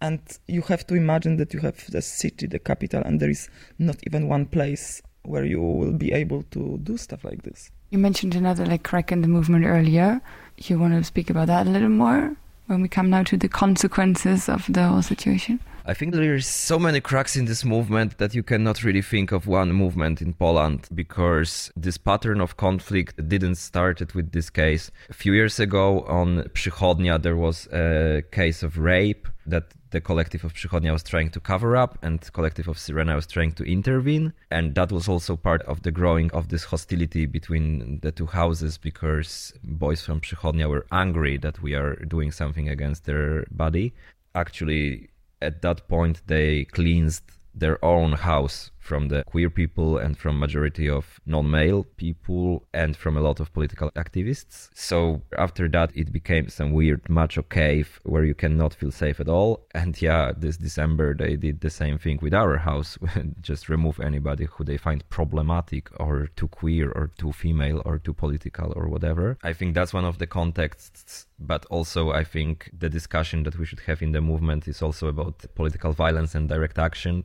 And 0.00 0.20
you 0.48 0.62
have 0.62 0.86
to 0.88 0.94
imagine 0.94 1.36
that 1.36 1.52
you 1.54 1.60
have 1.60 1.90
the 1.90 2.02
city 2.02 2.46
the 2.46 2.58
capital 2.58 3.02
and 3.04 3.20
there 3.20 3.30
is 3.30 3.48
not 3.78 3.96
even 4.06 4.28
one 4.28 4.46
place 4.46 5.02
where 5.24 5.44
you 5.44 5.60
will 5.60 5.92
be 5.92 6.12
able 6.12 6.42
to 6.50 6.78
do 6.82 6.96
stuff 6.96 7.24
like 7.24 7.42
this. 7.42 7.70
You 7.90 7.98
mentioned 7.98 8.34
another 8.34 8.66
like 8.66 8.82
crack 8.82 9.12
in 9.12 9.22
the 9.22 9.28
movement 9.28 9.66
earlier. 9.66 10.20
You 10.56 10.78
want 10.78 10.94
to 10.94 11.04
speak 11.04 11.30
about 11.30 11.46
that 11.48 11.66
a 11.66 11.70
little 11.70 11.88
more 11.88 12.36
when 12.66 12.82
we 12.82 12.88
come 12.88 13.10
now 13.10 13.22
to 13.24 13.36
the 13.36 13.48
consequences 13.48 14.48
of 14.48 14.66
the 14.68 14.82
whole 14.82 15.02
situation? 15.02 15.60
I 15.84 15.94
think 15.94 16.14
there's 16.14 16.46
so 16.46 16.78
many 16.78 17.00
cracks 17.00 17.34
in 17.34 17.46
this 17.46 17.64
movement 17.64 18.18
that 18.18 18.36
you 18.36 18.44
cannot 18.44 18.84
really 18.84 19.02
think 19.02 19.32
of 19.32 19.48
one 19.48 19.72
movement 19.72 20.22
in 20.22 20.32
Poland 20.32 20.88
because 20.94 21.72
this 21.76 21.98
pattern 21.98 22.40
of 22.40 22.56
conflict 22.56 23.28
didn't 23.28 23.56
start 23.56 24.14
with 24.14 24.30
this 24.30 24.48
case. 24.48 24.92
A 25.10 25.12
few 25.12 25.32
years 25.32 25.58
ago 25.58 26.02
on 26.02 26.44
Przychodnia 26.54 27.20
there 27.20 27.36
was 27.36 27.66
a 27.72 28.22
case 28.30 28.62
of 28.62 28.78
rape 28.78 29.26
that 29.44 29.74
the 29.92 30.00
collective 30.00 30.44
of 30.44 30.54
Przychodnia 30.54 30.92
was 30.92 31.02
trying 31.02 31.30
to 31.30 31.40
cover 31.40 31.76
up 31.76 31.98
and 32.02 32.20
collective 32.32 32.66
of 32.66 32.76
Syrena 32.76 33.14
was 33.14 33.26
trying 33.26 33.52
to 33.52 33.64
intervene. 33.64 34.32
And 34.50 34.74
that 34.74 34.90
was 34.90 35.08
also 35.08 35.36
part 35.36 35.62
of 35.62 35.82
the 35.82 35.92
growing 35.92 36.30
of 36.32 36.48
this 36.48 36.64
hostility 36.64 37.26
between 37.26 38.00
the 38.00 38.10
two 38.10 38.26
houses 38.26 38.78
because 38.78 39.52
boys 39.62 40.02
from 40.02 40.20
Przychodnia 40.20 40.68
were 40.68 40.86
angry 40.90 41.36
that 41.38 41.62
we 41.62 41.74
are 41.74 41.94
doing 41.96 42.32
something 42.32 42.68
against 42.68 43.04
their 43.04 43.46
body. 43.50 43.92
Actually 44.34 45.10
at 45.40 45.62
that 45.62 45.88
point 45.88 46.22
they 46.26 46.64
cleansed 46.64 47.24
their 47.54 47.82
own 47.84 48.12
house 48.12 48.70
from 48.82 49.08
the 49.08 49.22
queer 49.24 49.48
people 49.48 49.96
and 49.96 50.18
from 50.18 50.38
majority 50.38 50.88
of 50.88 51.20
non-male 51.24 51.84
people 51.96 52.66
and 52.74 52.96
from 52.96 53.16
a 53.16 53.20
lot 53.20 53.38
of 53.40 53.52
political 53.52 53.90
activists. 53.92 54.68
So 54.74 55.22
after 55.38 55.68
that 55.68 55.96
it 55.96 56.12
became 56.12 56.48
some 56.48 56.72
weird 56.72 57.08
macho 57.08 57.42
cave 57.42 58.00
where 58.02 58.24
you 58.24 58.34
cannot 58.34 58.74
feel 58.74 58.90
safe 58.90 59.20
at 59.20 59.28
all. 59.28 59.66
And 59.72 60.00
yeah 60.02 60.32
this 60.36 60.56
december 60.56 61.14
they 61.14 61.36
did 61.36 61.60
the 61.60 61.70
same 61.70 61.96
thing 61.96 62.18
with 62.20 62.34
our 62.34 62.56
house 62.58 62.98
just 63.40 63.68
remove 63.68 64.00
anybody 64.00 64.46
who 64.50 64.64
they 64.64 64.76
find 64.76 65.08
problematic 65.10 65.88
or 66.00 66.28
too 66.34 66.48
queer 66.48 66.90
or 66.90 67.12
too 67.16 67.32
female 67.32 67.80
or 67.84 67.98
too 67.98 68.12
political 68.12 68.72
or 68.74 68.88
whatever. 68.88 69.38
I 69.44 69.52
think 69.52 69.74
that's 69.74 69.94
one 69.94 70.04
of 70.04 70.18
the 70.18 70.26
contexts 70.26 71.26
but 71.38 71.66
also 71.66 72.10
i 72.12 72.24
think 72.24 72.70
the 72.78 72.88
discussion 72.88 73.42
that 73.42 73.58
we 73.58 73.66
should 73.66 73.80
have 73.80 74.00
in 74.02 74.12
the 74.12 74.20
movement 74.20 74.68
is 74.68 74.80
also 74.80 75.08
about 75.08 75.44
political 75.54 75.92
violence 75.92 76.34
and 76.34 76.48
direct 76.48 76.78
action 76.78 77.24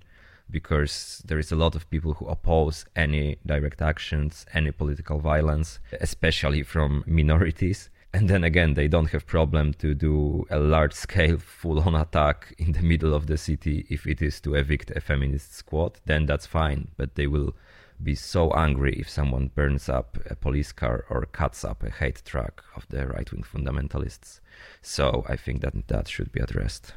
because 0.49 1.21
there 1.25 1.39
is 1.39 1.51
a 1.51 1.55
lot 1.55 1.75
of 1.75 1.89
people 1.89 2.13
who 2.13 2.27
oppose 2.27 2.85
any 2.95 3.37
direct 3.45 3.81
actions, 3.81 4.45
any 4.53 4.71
political 4.71 5.19
violence, 5.19 5.79
especially 6.01 6.63
from 6.63 7.03
minorities. 7.07 7.89
And 8.13 8.29
then 8.29 8.43
again, 8.43 8.73
they 8.73 8.87
don't 8.87 9.11
have 9.11 9.27
problem 9.27 9.73
to 9.75 9.93
do 9.93 10.47
a 10.49 10.57
large 10.57 10.93
scale 10.93 11.37
full 11.37 11.81
on 11.81 11.93
attack 11.93 12.55
in 12.57 12.71
the 12.71 12.81
middle 12.81 13.13
of 13.13 13.27
the 13.27 13.37
city 13.37 13.85
if 13.89 14.07
it 14.07 14.21
is 14.21 14.39
to 14.41 14.55
evict 14.55 14.91
a 14.91 15.01
feminist 15.01 15.53
squad, 15.53 15.99
then 16.05 16.25
that's 16.25 16.45
fine. 16.47 16.87
But 16.95 17.15
they 17.15 17.27
will 17.27 17.53
be 18.01 18.15
so 18.15 18.51
angry 18.51 18.93
if 18.93 19.09
someone 19.09 19.51
burns 19.53 19.89
up 19.89 20.17
a 20.29 20.35
police 20.35 20.71
car 20.71 21.05
or 21.09 21.25
cuts 21.25 21.65
up 21.65 21.83
a 21.83 21.89
hate 21.89 22.21
truck 22.25 22.63
of 22.75 22.87
the 22.89 23.07
right 23.07 23.31
wing 23.31 23.43
fundamentalists. 23.43 24.39
So 24.81 25.25
I 25.27 25.35
think 25.35 25.61
that 25.61 25.87
that 25.87 26.07
should 26.07 26.31
be 26.31 26.39
addressed. 26.39 26.93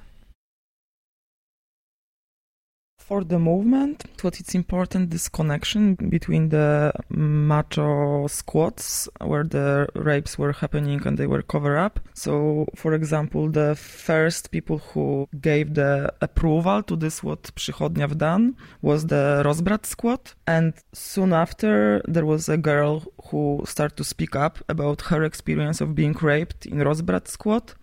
For 3.11 3.25
the 3.25 3.41
movement, 3.41 4.05
what 4.23 4.39
it's 4.39 4.55
important 4.55 5.11
this 5.11 5.29
connection 5.29 5.97
between 5.97 6.51
the 6.51 6.93
macho 7.09 8.29
squads 8.29 9.09
where 9.21 9.43
the 9.43 9.89
rapes 9.97 10.39
were 10.39 10.53
happening 10.53 11.05
and 11.05 11.19
they 11.19 11.27
were 11.27 11.43
cover 11.43 11.77
up. 11.77 11.99
So, 12.15 12.69
for 12.77 12.95
example, 12.95 13.49
the 13.49 13.75
first 13.75 14.53
people 14.53 14.79
who 14.79 15.29
gave 15.41 15.75
the 15.75 16.13
approval 16.21 16.85
to 16.85 16.95
this 16.95 17.21
what 17.21 17.43
Przychodnia 17.57 18.17
done 18.17 18.55
was 18.81 19.09
the 19.09 19.43
Rozbrat 19.45 19.87
squat, 19.87 20.35
and 20.47 20.73
soon 20.93 21.33
after 21.33 22.03
there 22.07 22.27
was 22.27 22.49
a 22.49 22.57
girl 22.57 23.03
who 23.25 23.65
started 23.67 23.97
to 23.97 24.05
speak 24.05 24.37
up 24.37 24.61
about 24.69 25.01
her 25.11 25.25
experience 25.25 25.81
of 25.81 25.97
being 25.97 26.15
raped 26.23 26.65
in 26.65 26.79
Rozbrat 26.79 27.27
squat 27.27 27.75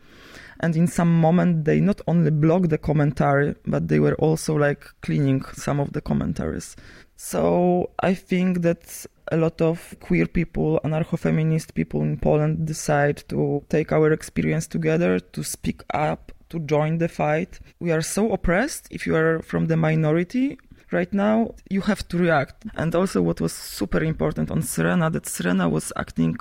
and 0.60 0.76
in 0.76 0.88
some 0.88 1.20
moment 1.20 1.66
they 1.66 1.80
not 1.80 2.02
only 2.08 2.32
blocked 2.32 2.70
the 2.70 2.78
commentary 2.78 3.56
but 3.66 3.88
they 3.88 4.00
were 4.00 4.16
also 4.16 4.56
like 4.56 4.86
cleaning 5.02 5.44
some 5.54 5.80
of 5.80 5.94
the 5.94 6.02
commentaries. 6.02 6.76
So 7.16 7.92
i 8.00 8.14
think 8.14 8.62
that 8.62 9.06
a 9.32 9.38
lot 9.38 9.62
of 9.62 9.96
queer 10.00 10.26
people 10.26 10.80
anarcho-feminist 10.84 11.74
people 11.74 12.02
in 12.02 12.18
poland 12.18 12.66
decide 12.66 13.18
to 13.28 13.64
take 13.70 13.92
our 13.92 14.12
experience 14.12 14.68
together 14.68 15.20
to 15.20 15.44
speak 15.44 15.82
up 15.94 16.32
to 16.50 16.60
join 16.60 16.98
the 16.98 17.08
fight. 17.08 17.60
We 17.80 17.92
are 17.92 18.02
so 18.02 18.32
oppressed. 18.32 18.88
If 18.90 19.06
you 19.06 19.16
are 19.16 19.42
from 19.42 19.66
the 19.68 19.78
minority 19.78 20.58
right 20.92 21.14
now 21.14 21.54
you 21.70 21.82
have 21.82 22.08
to 22.08 22.18
react. 22.18 22.66
And 22.76 22.94
also 22.96 23.22
what 23.22 23.42
was 23.42 23.54
super 23.54 24.04
important 24.04 24.52
on 24.52 24.62
Syrena, 24.62 25.12
that 25.12 25.24
Syrena 25.24 25.70
was 25.70 25.92
acting 25.96 26.38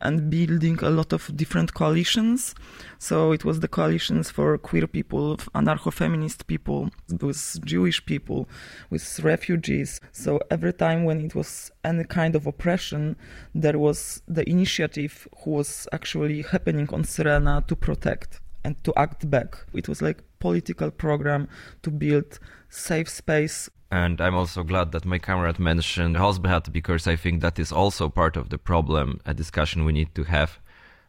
and 0.00 0.30
building 0.30 0.78
a 0.82 0.90
lot 0.90 1.12
of 1.12 1.36
different 1.36 1.74
coalitions. 1.74 2.54
So 2.98 3.32
it 3.32 3.44
was 3.44 3.60
the 3.60 3.68
coalitions 3.68 4.30
for 4.30 4.56
queer 4.58 4.86
people 4.86 5.36
anarcho-feminist 5.54 6.46
people 6.46 6.90
with 7.20 7.60
jewish 7.64 8.04
people 8.06 8.48
with 8.90 9.20
refugees. 9.20 10.00
So 10.12 10.40
every 10.50 10.72
time 10.72 11.04
when 11.04 11.20
it 11.20 11.34
was 11.34 11.70
any 11.84 12.04
kind 12.04 12.36
of 12.36 12.46
oppression 12.46 13.16
there 13.54 13.78
was 13.78 14.22
the 14.28 14.48
initiative 14.48 15.26
who 15.42 15.52
was 15.52 15.88
actually 15.92 16.42
happening 16.42 16.88
on 16.92 17.02
Syrena 17.02 17.66
to 17.66 17.74
protect 17.74 18.40
and 18.64 18.82
to 18.84 18.92
act 18.96 19.28
back. 19.30 19.56
It 19.72 19.88
was 19.88 20.02
like 20.02 20.22
political 20.38 20.90
program 20.90 21.48
to 21.82 21.90
build 21.90 22.38
safe 22.68 23.08
space 23.08 23.70
and 23.90 24.20
I'm 24.20 24.34
also 24.34 24.62
glad 24.62 24.92
that 24.92 25.04
my 25.04 25.18
comrade 25.18 25.58
mentioned 25.58 26.16
Rozbrat 26.16 26.72
because 26.72 27.06
I 27.06 27.16
think 27.16 27.40
that 27.40 27.58
is 27.58 27.72
also 27.72 28.08
part 28.08 28.36
of 28.36 28.50
the 28.50 28.58
problem, 28.58 29.20
a 29.24 29.32
discussion 29.32 29.84
we 29.84 29.92
need 29.92 30.14
to 30.14 30.24
have 30.24 30.58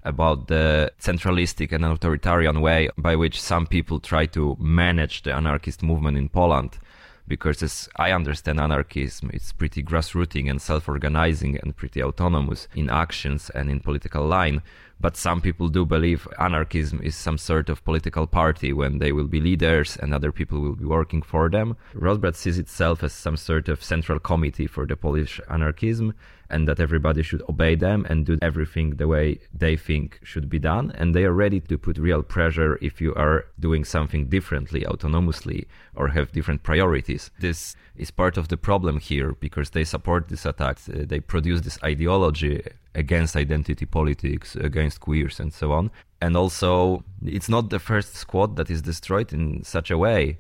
about 0.04 0.48
the 0.48 0.92
centralistic 1.00 1.74
and 1.74 1.84
authoritarian 1.84 2.62
way 2.62 2.90
by 2.98 3.16
which 3.16 3.42
some 3.42 3.68
people 3.68 4.00
try 4.00 4.26
to 4.28 4.56
manage 4.60 5.24
the 5.24 5.34
anarchist 5.34 5.84
movement 5.84 6.18
in 6.18 6.30
Poland. 6.30 6.80
Because 7.28 7.62
as 7.62 7.90
I 7.98 8.12
understand 8.12 8.60
anarchism, 8.60 9.30
it's 9.34 9.52
pretty 9.52 9.84
grassrooting 9.84 10.50
and 10.50 10.62
self-organizing 10.62 11.60
and 11.60 11.76
pretty 11.76 12.02
autonomous 12.02 12.68
in 12.74 12.90
actions 12.90 13.52
and 13.52 13.70
in 13.70 13.82
political 13.82 14.26
line 14.26 14.64
but 15.00 15.16
some 15.16 15.42
people 15.42 15.70
do 15.70 15.86
believe 15.86 16.28
anarchism 16.40 17.00
is 17.02 17.16
some 17.16 17.38
sort 17.38 17.70
of 17.70 17.84
political 17.86 18.28
party 18.28 18.74
when 18.74 19.00
they 19.00 19.12
will 19.12 19.28
be 19.28 19.40
leaders 19.40 19.98
and 19.98 20.14
other 20.14 20.32
people 20.32 20.60
will 20.60 20.76
be 20.76 20.86
working 20.86 21.22
for 21.22 21.50
them. 21.50 21.78
Rozbrat 21.94 22.36
sees 22.36 22.60
itself 22.60 23.04
as 23.04 23.14
some 23.14 23.38
sort 23.38 23.70
of 23.70 23.84
central 23.84 24.20
committee 24.20 24.68
for 24.68 24.86
the 24.86 24.98
Polish 24.98 25.40
anarchism 25.50 26.14
and 26.50 26.68
that 26.68 26.80
everybody 26.80 27.22
should 27.22 27.44
obey 27.48 27.76
them 27.76 28.06
and 28.10 28.26
do 28.26 28.38
everything 28.42 28.96
the 28.96 29.08
way 29.08 29.40
they 29.54 29.78
think 29.78 30.20
should 30.24 30.50
be 30.50 30.60
done. 30.60 30.92
And 30.96 31.14
they 31.14 31.24
are 31.24 31.34
ready 31.34 31.60
to 31.62 31.78
put 31.78 31.98
real 31.98 32.24
pressure 32.24 32.78
if 32.82 33.00
you 33.00 33.14
are 33.16 33.46
doing 33.60 33.86
something 33.86 34.26
differently, 34.26 34.82
autonomously, 34.82 35.68
or 35.96 36.10
have 36.10 36.32
different 36.32 36.64
priorities. 36.64 37.30
This 37.40 37.76
is 37.96 38.10
part 38.12 38.38
of 38.38 38.48
the 38.48 38.58
problem 38.58 39.00
here 39.00 39.34
because 39.34 39.70
they 39.70 39.84
support 39.84 40.30
these 40.30 40.46
attacks. 40.46 40.90
Uh, 40.90 41.06
they 41.08 41.20
produce 41.20 41.62
this 41.62 41.78
ideology 41.84 42.64
against 42.96 43.36
identity 43.36 43.86
politics, 43.86 44.56
against 44.56 45.00
queers, 45.00 45.40
and 45.40 45.54
so 45.54 45.72
on. 45.72 45.92
And 46.22 46.36
also, 46.36 47.04
it's 47.26 47.50
not 47.50 47.70
the 47.70 47.80
first 47.80 48.16
squat 48.16 48.56
that 48.56 48.70
is 48.70 48.82
destroyed 48.82 49.32
in 49.34 49.64
such 49.64 49.90
a 49.92 49.98
way. 49.98 50.38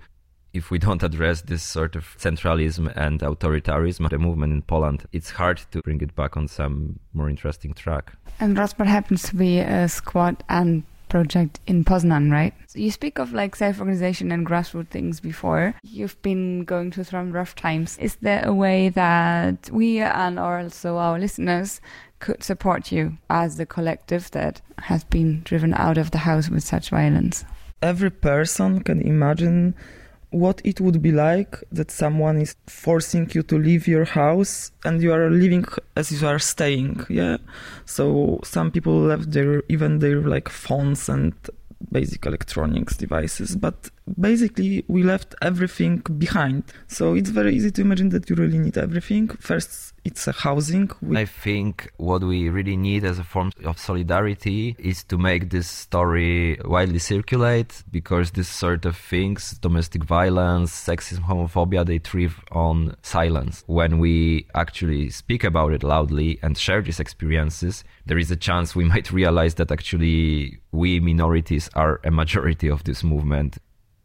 If 0.51 0.71
we 0.71 0.79
don't 0.79 1.03
address 1.03 1.41
this 1.41 1.61
sort 1.61 1.95
of 1.95 2.17
centralism 2.17 2.91
and 2.95 3.19
authoritarianism, 3.19 4.09
the 4.09 4.17
movement 4.17 4.51
in 4.51 4.61
Poland, 4.63 5.05
it's 5.11 5.29
hard 5.29 5.61
to 5.71 5.81
bring 5.81 6.01
it 6.01 6.15
back 6.15 6.35
on 6.37 6.47
some 6.47 6.99
more 7.13 7.29
interesting 7.29 7.73
track. 7.73 8.13
And 8.39 8.57
Rozbrat 8.57 8.87
happens 8.87 9.23
to 9.23 9.35
be 9.35 9.59
a 9.59 9.87
squad 9.87 10.43
and 10.49 10.83
project 11.09 11.59
in 11.67 11.83
Poznan, 11.83 12.31
right? 12.31 12.53
So 12.67 12.79
you 12.79 12.91
speak 12.91 13.19
of 13.19 13.33
like 13.33 13.55
self-organization 13.55 14.31
and 14.31 14.45
grassroots 14.45 14.89
things 14.89 15.19
before. 15.19 15.75
You've 15.83 16.19
been 16.21 16.63
going 16.63 16.91
through 16.91 17.05
some 17.05 17.31
rough 17.31 17.55
times. 17.55 17.97
Is 17.97 18.15
there 18.21 18.45
a 18.45 18.53
way 18.53 18.89
that 18.89 19.69
we 19.71 19.99
and 19.99 20.39
also 20.39 20.97
our 20.97 21.19
listeners 21.19 21.81
could 22.19 22.43
support 22.43 22.91
you 22.91 23.17
as 23.29 23.57
the 23.57 23.65
collective 23.65 24.31
that 24.31 24.61
has 24.79 25.03
been 25.03 25.41
driven 25.43 25.73
out 25.73 25.97
of 25.97 26.11
the 26.11 26.19
house 26.19 26.49
with 26.49 26.63
such 26.63 26.89
violence? 26.89 27.45
Every 27.81 28.11
person 28.11 28.83
can 28.83 29.01
imagine 29.01 29.75
what 30.31 30.61
it 30.63 30.79
would 30.79 31.01
be 31.01 31.11
like 31.11 31.57
that 31.71 31.89
someone 31.89 32.39
is 32.39 32.55
forcing 32.67 33.29
you 33.33 33.41
to 33.41 33.57
leave 33.57 33.87
your 33.87 34.05
house 34.05 34.71
and 34.85 35.01
you 35.01 35.11
are 35.11 35.29
living 35.29 35.65
as 35.95 36.11
you 36.11 36.27
are 36.27 36.37
staying 36.37 37.03
yeah 37.09 37.37
so 37.85 38.39
some 38.43 38.69
people 38.69 38.99
left 38.99 39.31
their 39.31 39.63
even 39.69 39.97
their 39.99 40.21
like 40.21 40.47
phones 40.47 41.09
and 41.09 41.33
basic 41.91 42.25
electronics 42.27 42.95
devices 42.95 43.55
but 43.55 43.89
basically 44.19 44.85
we 44.87 45.03
left 45.03 45.35
everything 45.41 45.97
behind. 46.17 46.63
So 46.87 47.13
it's 47.13 47.29
very 47.29 47.55
easy 47.55 47.71
to 47.71 47.81
imagine 47.81 48.09
that 48.09 48.29
you 48.29 48.35
really 48.35 48.59
need 48.59 48.77
everything. 48.77 49.27
First 49.29 49.93
it's 50.05 50.27
a 50.27 50.31
housing 50.31 50.89
i 51.15 51.25
think 51.25 51.91
what 51.97 52.23
we 52.23 52.49
really 52.49 52.77
need 52.77 53.03
as 53.03 53.19
a 53.19 53.23
form 53.23 53.51
of 53.65 53.77
solidarity 53.77 54.75
is 54.79 55.03
to 55.03 55.17
make 55.17 55.49
this 55.49 55.67
story 55.67 56.59
widely 56.65 56.99
circulate 56.99 57.83
because 57.91 58.31
this 58.31 58.47
sort 58.47 58.85
of 58.85 58.95
things 58.95 59.57
domestic 59.59 60.03
violence 60.03 60.71
sexism 60.71 61.23
homophobia 61.23 61.85
they 61.85 61.99
thrive 61.99 62.39
on 62.51 62.95
silence. 63.01 63.63
When 63.67 63.99
we 63.99 64.47
actually 64.55 65.09
speak 65.09 65.43
about 65.43 65.73
it 65.73 65.83
loudly 65.83 66.39
and 66.41 66.57
share 66.57 66.81
these 66.81 66.99
experiences 66.99 67.83
there 68.05 68.17
is 68.17 68.31
a 68.31 68.35
chance 68.35 68.75
we 68.75 68.85
might 68.93 69.11
realize 69.11 69.55
that 69.55 69.71
actually 69.71 70.59
we 70.71 70.99
minorities 70.99 71.69
are 71.75 71.99
a 72.03 72.11
majority 72.11 72.69
of 72.69 72.83
this 72.83 73.03
movement 73.03 73.57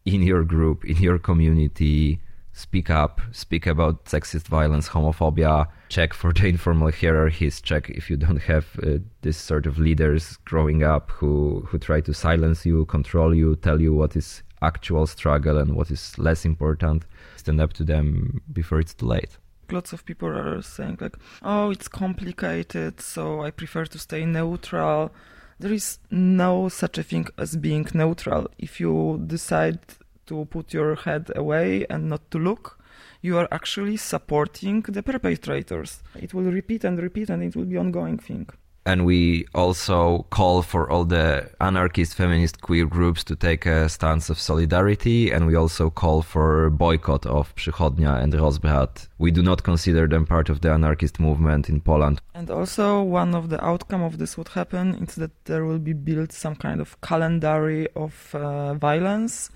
in 0.05 0.21
your 0.21 0.43
group, 0.43 0.85
in 0.85 0.97
your 0.97 1.17
community, 1.17 2.19
speak 2.53 2.89
up, 2.89 3.19
speak 3.31 3.67
about 3.67 4.05
sexist 4.05 4.47
violence, 4.47 4.87
homophobia, 4.87 5.67
check 5.89 6.13
for 6.13 6.31
the 6.31 6.47
informal 6.47 6.91
hierarchies, 6.91 7.59
check 7.59 7.89
if 7.89 8.09
you 8.09 8.15
don't 8.15 8.41
have 8.43 8.79
uh, 8.81 8.97
this 9.21 9.37
sort 9.37 9.65
of 9.65 9.77
leaders 9.77 10.37
growing 10.45 10.83
up 10.83 11.11
who, 11.11 11.65
who 11.67 11.77
try 11.77 11.99
to 11.99 12.13
silence 12.13 12.65
you, 12.65 12.85
control 12.85 13.35
you, 13.35 13.55
tell 13.57 13.81
you 13.81 13.93
what 13.93 14.15
is 14.15 14.41
actual 14.61 15.05
struggle 15.05 15.57
and 15.57 15.75
what 15.75 15.91
is 15.91 16.17
less 16.17 16.45
important. 16.45 17.03
Stand 17.35 17.59
up 17.59 17.73
to 17.73 17.83
them 17.83 18.41
before 18.53 18.79
it's 18.79 18.93
too 18.93 19.05
late. 19.05 19.37
Lots 19.71 19.93
of 19.93 20.05
people 20.05 20.29
are 20.29 20.61
saying 20.61 20.99
like, 21.01 21.17
oh, 21.41 21.71
it's 21.71 21.87
complicated, 21.87 23.01
so 23.01 23.41
I 23.41 23.49
prefer 23.49 23.85
to 23.85 23.99
stay 23.99 24.23
neutral 24.23 25.11
there 25.59 25.73
is 25.73 25.99
no 26.11 26.69
such 26.69 26.97
a 26.97 27.03
thing 27.03 27.27
as 27.37 27.55
being 27.55 27.87
neutral. 27.93 28.49
If 28.57 28.79
you 28.79 29.21
decide 29.25 29.79
to 30.27 30.45
put 30.45 30.73
your 30.73 30.95
head 30.95 31.31
away 31.35 31.85
and 31.89 32.09
not 32.09 32.29
to 32.31 32.37
look, 32.39 32.79
you 33.21 33.37
are 33.37 33.47
actually 33.51 33.97
supporting 33.97 34.81
the 34.81 35.01
perpetrators. 35.01 36.03
It 36.15 36.33
will 36.33 36.51
repeat 36.51 36.83
and 36.83 36.99
repeat 36.99 37.29
and 37.29 37.41
it 37.43 37.55
will 37.55 37.65
be 37.65 37.77
ongoing 37.77 38.17
thing 38.17 38.49
and 38.85 39.05
we 39.05 39.45
also 39.55 40.25
call 40.29 40.61
for 40.61 40.89
all 40.89 41.05
the 41.05 41.49
anarchist 41.59 42.13
feminist 42.13 42.61
queer 42.61 42.85
groups 42.85 43.23
to 43.23 43.35
take 43.35 43.65
a 43.65 43.89
stance 43.89 44.29
of 44.29 44.39
solidarity 44.39 45.31
and 45.31 45.47
we 45.47 45.55
also 45.55 45.89
call 45.89 46.21
for 46.21 46.69
boycott 46.69 47.25
of 47.25 47.53
Przychodnia 47.55 48.21
and 48.21 48.33
Rozbrat. 48.33 49.07
We 49.17 49.31
do 49.31 49.41
not 49.41 49.63
consider 49.63 50.07
them 50.07 50.25
part 50.25 50.49
of 50.49 50.61
the 50.61 50.71
anarchist 50.71 51.19
movement 51.19 51.67
in 51.67 51.81
Poland. 51.81 52.21
And 52.35 52.51
also 52.51 53.01
one 53.01 53.33
of 53.33 53.49
the 53.49 53.63
outcome 53.65 54.03
of 54.03 54.19
this 54.19 54.37
would 54.37 54.49
happen 54.49 54.95
is 55.03 55.15
that 55.15 55.31
there 55.45 55.65
will 55.65 55.79
be 55.79 55.93
built 55.93 56.31
some 56.31 56.55
kind 56.55 56.79
of 56.79 57.01
calendar 57.01 57.87
of 57.95 58.35
uh, 58.35 58.75
violence 58.75 59.49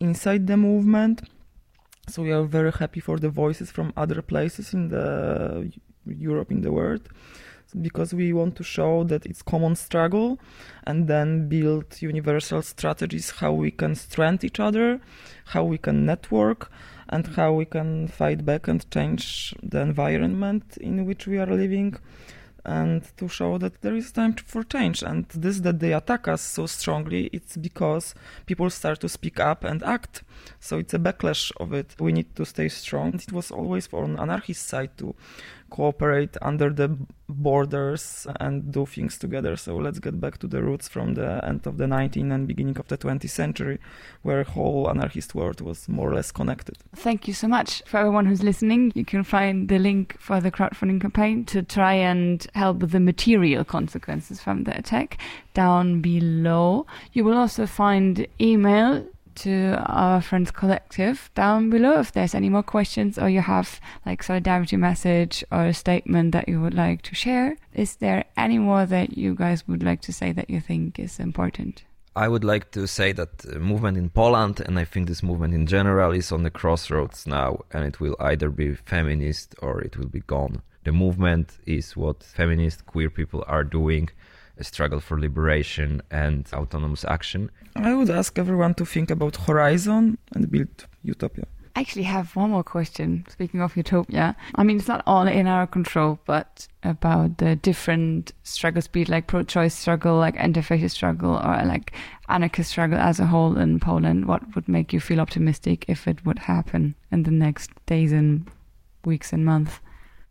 inside 0.00 0.48
the 0.48 0.56
movement. 0.56 1.22
So 2.08 2.22
we 2.22 2.32
are 2.32 2.44
very 2.44 2.72
happy 2.72 3.00
for 3.00 3.18
the 3.18 3.30
voices 3.30 3.70
from 3.70 3.92
other 3.96 4.22
places 4.22 4.74
in 4.74 4.88
the 4.88 5.70
Europe 6.04 6.50
in 6.50 6.62
the 6.62 6.72
world 6.72 7.08
because 7.80 8.14
we 8.14 8.32
want 8.32 8.56
to 8.56 8.62
show 8.62 9.04
that 9.04 9.26
it's 9.26 9.42
common 9.42 9.74
struggle 9.74 10.38
and 10.84 11.08
then 11.08 11.48
build 11.48 12.00
universal 12.00 12.62
strategies 12.62 13.30
how 13.30 13.52
we 13.52 13.70
can 13.70 13.94
strengthen 13.94 14.46
each 14.46 14.60
other 14.60 15.00
how 15.46 15.64
we 15.64 15.78
can 15.78 16.06
network 16.06 16.70
and 17.08 17.26
how 17.28 17.52
we 17.52 17.64
can 17.64 18.08
fight 18.08 18.44
back 18.44 18.68
and 18.68 18.90
change 18.90 19.54
the 19.62 19.80
environment 19.80 20.76
in 20.78 21.06
which 21.06 21.26
we 21.26 21.38
are 21.38 21.46
living 21.46 21.96
and 22.66 23.16
to 23.16 23.28
show 23.28 23.58
that 23.58 23.80
there 23.80 23.94
is 23.94 24.10
time 24.10 24.34
for 24.34 24.64
change. 24.64 25.02
And 25.02 25.26
this 25.28 25.60
that 25.60 25.78
they 25.78 25.92
attack 25.92 26.26
us 26.26 26.42
so 26.42 26.66
strongly, 26.66 27.30
it's 27.32 27.56
because 27.56 28.14
people 28.44 28.68
start 28.70 29.00
to 29.00 29.08
speak 29.08 29.38
up 29.38 29.62
and 29.62 29.82
act. 29.84 30.24
So 30.58 30.78
it's 30.78 30.92
a 30.92 30.98
backlash 30.98 31.52
of 31.58 31.72
it. 31.72 31.94
We 32.00 32.12
need 32.12 32.34
to 32.34 32.44
stay 32.44 32.68
strong. 32.68 33.14
It 33.14 33.32
was 33.32 33.52
always 33.52 33.88
on 33.92 34.18
anarchist 34.18 34.66
side 34.66 34.98
to 34.98 35.14
cooperate 35.70 36.36
under 36.42 36.70
the 36.70 36.96
borders 37.28 38.26
and 38.40 38.72
do 38.72 38.86
things 38.86 39.18
together. 39.18 39.56
So 39.56 39.76
let's 39.76 39.98
get 39.98 40.20
back 40.20 40.38
to 40.38 40.46
the 40.46 40.62
roots 40.62 40.88
from 40.88 41.14
the 41.14 41.44
end 41.44 41.66
of 41.66 41.76
the 41.76 41.86
19th 41.86 42.32
and 42.32 42.46
beginning 42.46 42.78
of 42.78 42.88
the 42.88 42.96
20th 42.96 43.30
century, 43.30 43.78
where 44.22 44.44
whole 44.44 44.88
anarchist 44.88 45.34
world 45.34 45.60
was 45.60 45.88
more 45.88 46.10
or 46.10 46.14
less 46.14 46.30
connected. 46.30 46.78
Thank 46.94 47.26
you 47.26 47.34
so 47.34 47.48
much 47.48 47.82
for 47.86 47.98
everyone 47.98 48.26
who's 48.26 48.42
listening. 48.42 48.92
You 48.94 49.04
can 49.04 49.24
find 49.24 49.68
the 49.68 49.78
link 49.78 50.16
for 50.20 50.40
the 50.40 50.50
crowdfunding 50.50 51.00
campaign 51.00 51.44
to 51.46 51.62
try 51.62 51.94
and 51.94 52.46
help 52.54 52.78
with 52.78 52.92
the 52.92 53.00
material 53.00 53.64
consequences 53.64 54.40
from 54.40 54.64
the 54.64 54.76
attack 54.78 55.18
down 55.54 56.00
below. 56.00 56.86
You 57.12 57.24
will 57.24 57.36
also 57.36 57.66
find 57.66 58.26
email 58.40 59.04
to 59.36 59.82
our 59.86 60.20
friends 60.20 60.50
collective 60.50 61.30
down 61.34 61.70
below 61.70 62.00
if 62.00 62.12
there's 62.12 62.34
any 62.34 62.48
more 62.48 62.62
questions 62.62 63.18
or 63.18 63.28
you 63.28 63.40
have 63.40 63.80
like 64.04 64.22
solidarity 64.22 64.76
message 64.76 65.44
or 65.50 65.66
a 65.66 65.74
statement 65.74 66.32
that 66.32 66.48
you 66.48 66.60
would 66.60 66.74
like 66.74 67.02
to 67.02 67.14
share. 67.14 67.56
Is 67.74 67.96
there 67.96 68.24
any 68.36 68.58
more 68.58 68.86
that 68.86 69.16
you 69.16 69.34
guys 69.34 69.66
would 69.68 69.82
like 69.82 70.00
to 70.02 70.12
say 70.12 70.32
that 70.32 70.50
you 70.50 70.60
think 70.60 70.98
is 70.98 71.20
important? 71.20 71.84
I 72.16 72.28
would 72.28 72.44
like 72.44 72.70
to 72.70 72.86
say 72.86 73.12
that 73.12 73.38
the 73.38 73.58
movement 73.58 73.98
in 73.98 74.08
Poland, 74.08 74.60
and 74.60 74.78
I 74.78 74.84
think 74.84 75.06
this 75.06 75.22
movement 75.22 75.52
in 75.52 75.66
general, 75.66 76.12
is 76.12 76.32
on 76.32 76.44
the 76.44 76.50
crossroads 76.50 77.26
now, 77.26 77.58
and 77.72 77.84
it 77.84 78.00
will 78.00 78.16
either 78.18 78.48
be 78.48 78.74
feminist 78.74 79.54
or 79.60 79.82
it 79.82 79.98
will 79.98 80.08
be 80.08 80.20
gone. 80.20 80.62
The 80.84 80.92
movement 80.92 81.58
is 81.66 81.94
what 81.94 82.22
feminist 82.22 82.86
queer 82.86 83.10
people 83.10 83.44
are 83.46 83.64
doing 83.64 84.08
struggle 84.60 85.00
for 85.00 85.18
liberation 85.18 86.02
and 86.10 86.48
autonomous 86.52 87.04
action. 87.04 87.50
I 87.74 87.94
would 87.94 88.10
ask 88.10 88.38
everyone 88.38 88.74
to 88.74 88.86
think 88.86 89.10
about 89.10 89.36
Horizon 89.36 90.18
and 90.34 90.50
build 90.50 90.86
utopia. 91.02 91.46
I 91.76 91.80
actually 91.80 92.04
have 92.04 92.34
one 92.34 92.50
more 92.52 92.64
question. 92.64 93.26
Speaking 93.28 93.60
of 93.60 93.76
utopia, 93.76 94.34
I 94.54 94.64
mean, 94.64 94.78
it's 94.78 94.88
not 94.88 95.02
all 95.06 95.26
in 95.26 95.46
our 95.46 95.66
control, 95.66 96.18
but 96.24 96.66
about 96.82 97.36
the 97.36 97.54
different 97.54 98.32
struggles, 98.44 98.88
be 98.88 99.02
it 99.02 99.10
like 99.10 99.26
pro 99.26 99.42
choice 99.42 99.74
struggle, 99.74 100.16
like 100.16 100.36
anti 100.38 100.62
fascist 100.62 100.96
struggle, 100.96 101.34
or 101.34 101.62
like 101.66 101.92
anarchist 102.30 102.70
struggle 102.70 102.98
as 102.98 103.20
a 103.20 103.26
whole 103.26 103.58
in 103.58 103.78
Poland, 103.78 104.24
what 104.24 104.54
would 104.54 104.68
make 104.68 104.94
you 104.94 105.00
feel 105.00 105.20
optimistic 105.20 105.84
if 105.86 106.08
it 106.08 106.24
would 106.24 106.38
happen 106.38 106.94
in 107.12 107.24
the 107.24 107.30
next 107.30 107.70
days 107.84 108.10
and 108.10 108.50
weeks 109.04 109.34
and 109.34 109.44
months? 109.44 109.80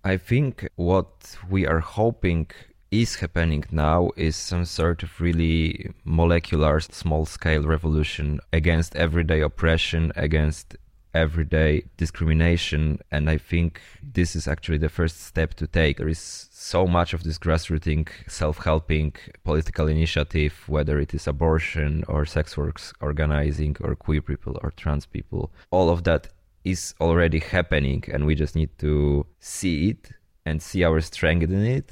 I 0.04 0.18
think 0.18 0.68
what 0.78 1.38
we 1.48 1.68
are 1.68 1.80
hoping 1.80 2.48
is 2.92 3.16
happening 3.16 3.66
now 3.72 4.12
is 4.16 4.36
some 4.36 4.66
sort 4.66 5.04
of 5.04 5.20
really 5.20 5.92
molecular, 6.04 6.80
small 6.80 7.26
scale 7.26 7.64
revolution 7.64 8.40
against 8.54 8.96
everyday 8.96 9.42
oppression, 9.42 10.12
against 10.16 10.76
everyday 11.14 11.84
discrimination. 11.98 13.00
And 13.12 13.30
I 13.30 13.38
think 13.38 13.82
this 14.04 14.36
is 14.36 14.48
actually 14.48 14.78
the 14.78 14.90
first 14.90 15.22
step 15.22 15.54
to 15.56 15.68
take. 15.68 15.98
There 15.98 16.08
is 16.08 16.50
so 16.52 16.86
much 16.86 17.14
of 17.14 17.24
this 17.24 17.40
grassrooting, 17.40 18.08
self 18.28 18.58
helping 18.64 19.14
political 19.44 19.88
initiative, 19.88 20.54
whether 20.68 21.00
it 21.00 21.14
is 21.14 21.28
abortion 21.28 22.04
or 22.08 22.26
sex 22.26 22.58
works 22.58 22.94
organizing 23.02 23.78
or 23.82 23.96
queer 23.96 24.22
people 24.22 24.60
or 24.62 24.72
trans 24.72 25.06
people. 25.06 25.52
All 25.72 25.90
of 25.90 26.04
that 26.04 26.28
is 26.64 26.96
already 27.00 27.40
happening, 27.40 28.04
and 28.12 28.26
we 28.26 28.36
just 28.36 28.56
need 28.56 28.76
to 28.80 29.26
see 29.40 29.90
it 29.92 30.12
and 30.46 30.62
see 30.62 30.84
our 30.84 31.00
strength 31.02 31.44
in 31.44 31.66
it 31.66 31.92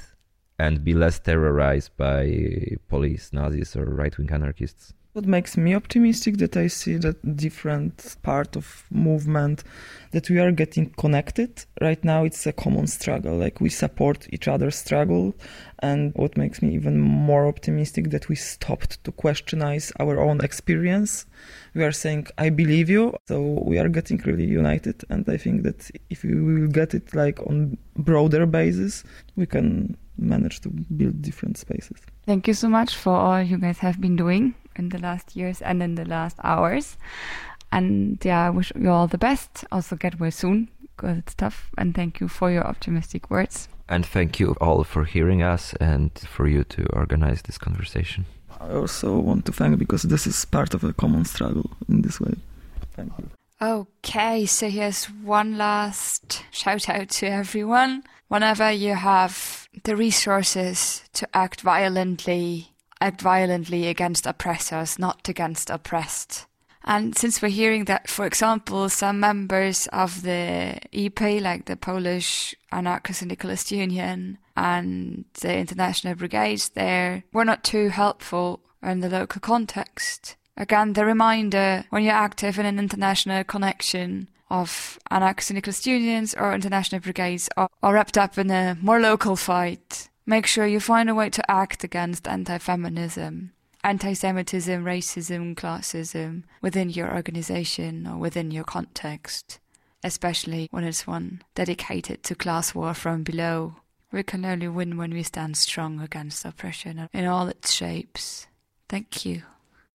and 0.58 0.84
be 0.84 0.94
less 0.94 1.18
terrorized 1.18 1.96
by 1.96 2.76
police, 2.88 3.32
Nazis, 3.32 3.76
or 3.76 3.84
right 3.84 4.16
wing 4.16 4.30
anarchists. 4.30 4.94
What 5.14 5.26
makes 5.26 5.56
me 5.56 5.76
optimistic 5.76 6.38
that 6.38 6.56
I 6.56 6.66
see 6.66 6.96
that 6.96 7.36
different 7.36 8.16
part 8.24 8.56
of 8.56 8.84
movement 8.90 9.62
that 10.10 10.28
we 10.28 10.40
are 10.40 10.50
getting 10.50 10.90
connected. 10.90 11.64
Right 11.80 12.02
now 12.02 12.24
it's 12.24 12.44
a 12.48 12.52
common 12.52 12.88
struggle. 12.88 13.36
Like 13.36 13.60
we 13.60 13.68
support 13.68 14.26
each 14.30 14.48
other's 14.48 14.74
struggle. 14.74 15.32
And 15.78 16.12
what 16.16 16.36
makes 16.36 16.62
me 16.62 16.74
even 16.74 16.98
more 16.98 17.46
optimistic 17.46 18.10
that 18.10 18.28
we 18.28 18.34
stopped 18.34 19.04
to 19.04 19.12
questionize 19.12 19.92
our 20.00 20.18
own 20.18 20.40
experience. 20.40 21.26
We 21.74 21.84
are 21.84 21.92
saying, 21.92 22.26
I 22.36 22.50
believe 22.50 22.90
you. 22.90 23.16
So 23.28 23.62
we 23.64 23.78
are 23.78 23.88
getting 23.88 24.18
really 24.26 24.46
united. 24.46 25.04
And 25.10 25.28
I 25.28 25.36
think 25.36 25.62
that 25.62 25.92
if 26.10 26.24
we 26.24 26.34
will 26.34 26.66
get 26.66 26.92
it 26.92 27.14
like 27.14 27.38
on 27.46 27.78
broader 27.96 28.46
basis, 28.46 29.04
we 29.36 29.46
can 29.46 29.96
manage 30.18 30.60
to 30.62 30.70
build 30.70 31.22
different 31.22 31.56
spaces. 31.56 32.00
Thank 32.26 32.48
you 32.48 32.54
so 32.54 32.68
much 32.68 32.96
for 32.96 33.14
all 33.14 33.40
you 33.40 33.58
guys 33.58 33.78
have 33.78 34.00
been 34.00 34.16
doing 34.16 34.56
in 34.78 34.90
the 34.90 34.98
last 34.98 35.36
years 35.36 35.62
and 35.62 35.82
in 35.82 35.94
the 35.94 36.04
last 36.04 36.36
hours. 36.42 36.96
And 37.72 38.18
yeah, 38.24 38.46
I 38.46 38.50
wish 38.50 38.72
you 38.78 38.90
all 38.90 39.06
the 39.06 39.18
best. 39.18 39.64
Also, 39.72 39.96
get 39.96 40.20
well 40.20 40.30
soon 40.30 40.68
because 40.80 41.18
it's 41.18 41.34
tough. 41.34 41.70
And 41.76 41.94
thank 41.94 42.20
you 42.20 42.28
for 42.28 42.50
your 42.50 42.64
optimistic 42.64 43.30
words. 43.30 43.68
And 43.88 44.06
thank 44.06 44.40
you 44.40 44.56
all 44.60 44.84
for 44.84 45.04
hearing 45.04 45.42
us 45.42 45.74
and 45.74 46.10
for 46.18 46.46
you 46.46 46.64
to 46.64 46.86
organize 46.92 47.42
this 47.42 47.58
conversation. 47.58 48.26
I 48.60 48.70
also 48.72 49.18
want 49.18 49.44
to 49.46 49.52
thank 49.52 49.78
because 49.78 50.02
this 50.02 50.26
is 50.26 50.44
part 50.44 50.72
of 50.72 50.84
a 50.84 50.92
common 50.92 51.24
struggle 51.24 51.70
in 51.88 52.02
this 52.02 52.20
way. 52.20 52.34
Thank 52.92 53.12
you. 53.18 53.28
Okay, 53.60 54.46
so 54.46 54.68
here's 54.68 55.04
one 55.06 55.58
last 55.58 56.44
shout 56.50 56.88
out 56.88 57.08
to 57.10 57.26
everyone. 57.26 58.04
Whenever 58.28 58.70
you 58.70 58.94
have 58.94 59.68
the 59.84 59.96
resources 59.96 61.04
to 61.12 61.28
act 61.34 61.60
violently 61.60 62.73
act 63.00 63.20
violently 63.20 63.86
against 63.88 64.26
oppressors, 64.26 64.98
not 64.98 65.28
against 65.28 65.70
oppressed. 65.70 66.46
And 66.84 67.16
since 67.16 67.40
we're 67.40 67.48
hearing 67.48 67.86
that, 67.86 68.10
for 68.10 68.26
example, 68.26 68.88
some 68.90 69.18
members 69.18 69.86
of 69.86 70.22
the 70.22 70.78
EP, 70.92 71.20
like 71.20 71.64
the 71.64 71.76
Polish 71.76 72.54
Anarcho-Syndicalist 72.72 73.72
Union 73.72 74.38
and 74.54 75.24
the 75.40 75.56
International 75.56 76.14
Brigades 76.14 76.68
there, 76.70 77.24
were 77.32 77.44
not 77.44 77.64
too 77.64 77.88
helpful 77.88 78.60
in 78.82 79.00
the 79.00 79.08
local 79.08 79.40
context. 79.40 80.36
Again, 80.56 80.92
the 80.92 81.06
reminder 81.06 81.84
when 81.88 82.04
you're 82.04 82.12
active 82.12 82.58
in 82.58 82.66
an 82.66 82.78
international 82.78 83.44
connection 83.44 84.28
of 84.50 84.98
anarcho-syndicalist 85.10 85.86
unions 85.86 86.34
or 86.34 86.54
international 86.54 87.00
brigades 87.00 87.48
are, 87.56 87.68
wrapped 87.82 88.18
up 88.18 88.38
in 88.38 88.50
a 88.50 88.76
more 88.80 89.00
local 89.00 89.36
fight, 89.36 90.08
Make 90.26 90.46
sure 90.46 90.66
you 90.66 90.80
find 90.80 91.10
a 91.10 91.14
way 91.14 91.28
to 91.30 91.50
act 91.50 91.84
against 91.84 92.26
anti 92.26 92.56
feminism, 92.58 93.52
anti 93.82 94.14
Semitism, 94.14 94.82
racism, 94.82 95.54
classism 95.54 96.44
within 96.62 96.88
your 96.88 97.14
organization 97.14 98.06
or 98.06 98.16
within 98.16 98.50
your 98.50 98.64
context, 98.64 99.60
especially 100.02 100.68
when 100.70 100.84
it's 100.84 101.06
one 101.06 101.42
dedicated 101.54 102.22
to 102.22 102.34
class 102.34 102.74
war 102.74 102.94
from 102.94 103.22
below. 103.22 103.76
We 104.12 104.22
can 104.22 104.44
only 104.46 104.68
win 104.68 104.96
when 104.96 105.12
we 105.12 105.24
stand 105.24 105.56
strong 105.58 106.00
against 106.00 106.44
oppression 106.44 107.08
in 107.12 107.26
all 107.26 107.48
its 107.48 107.72
shapes. 107.72 108.46
Thank 108.88 109.26
you. 109.26 109.42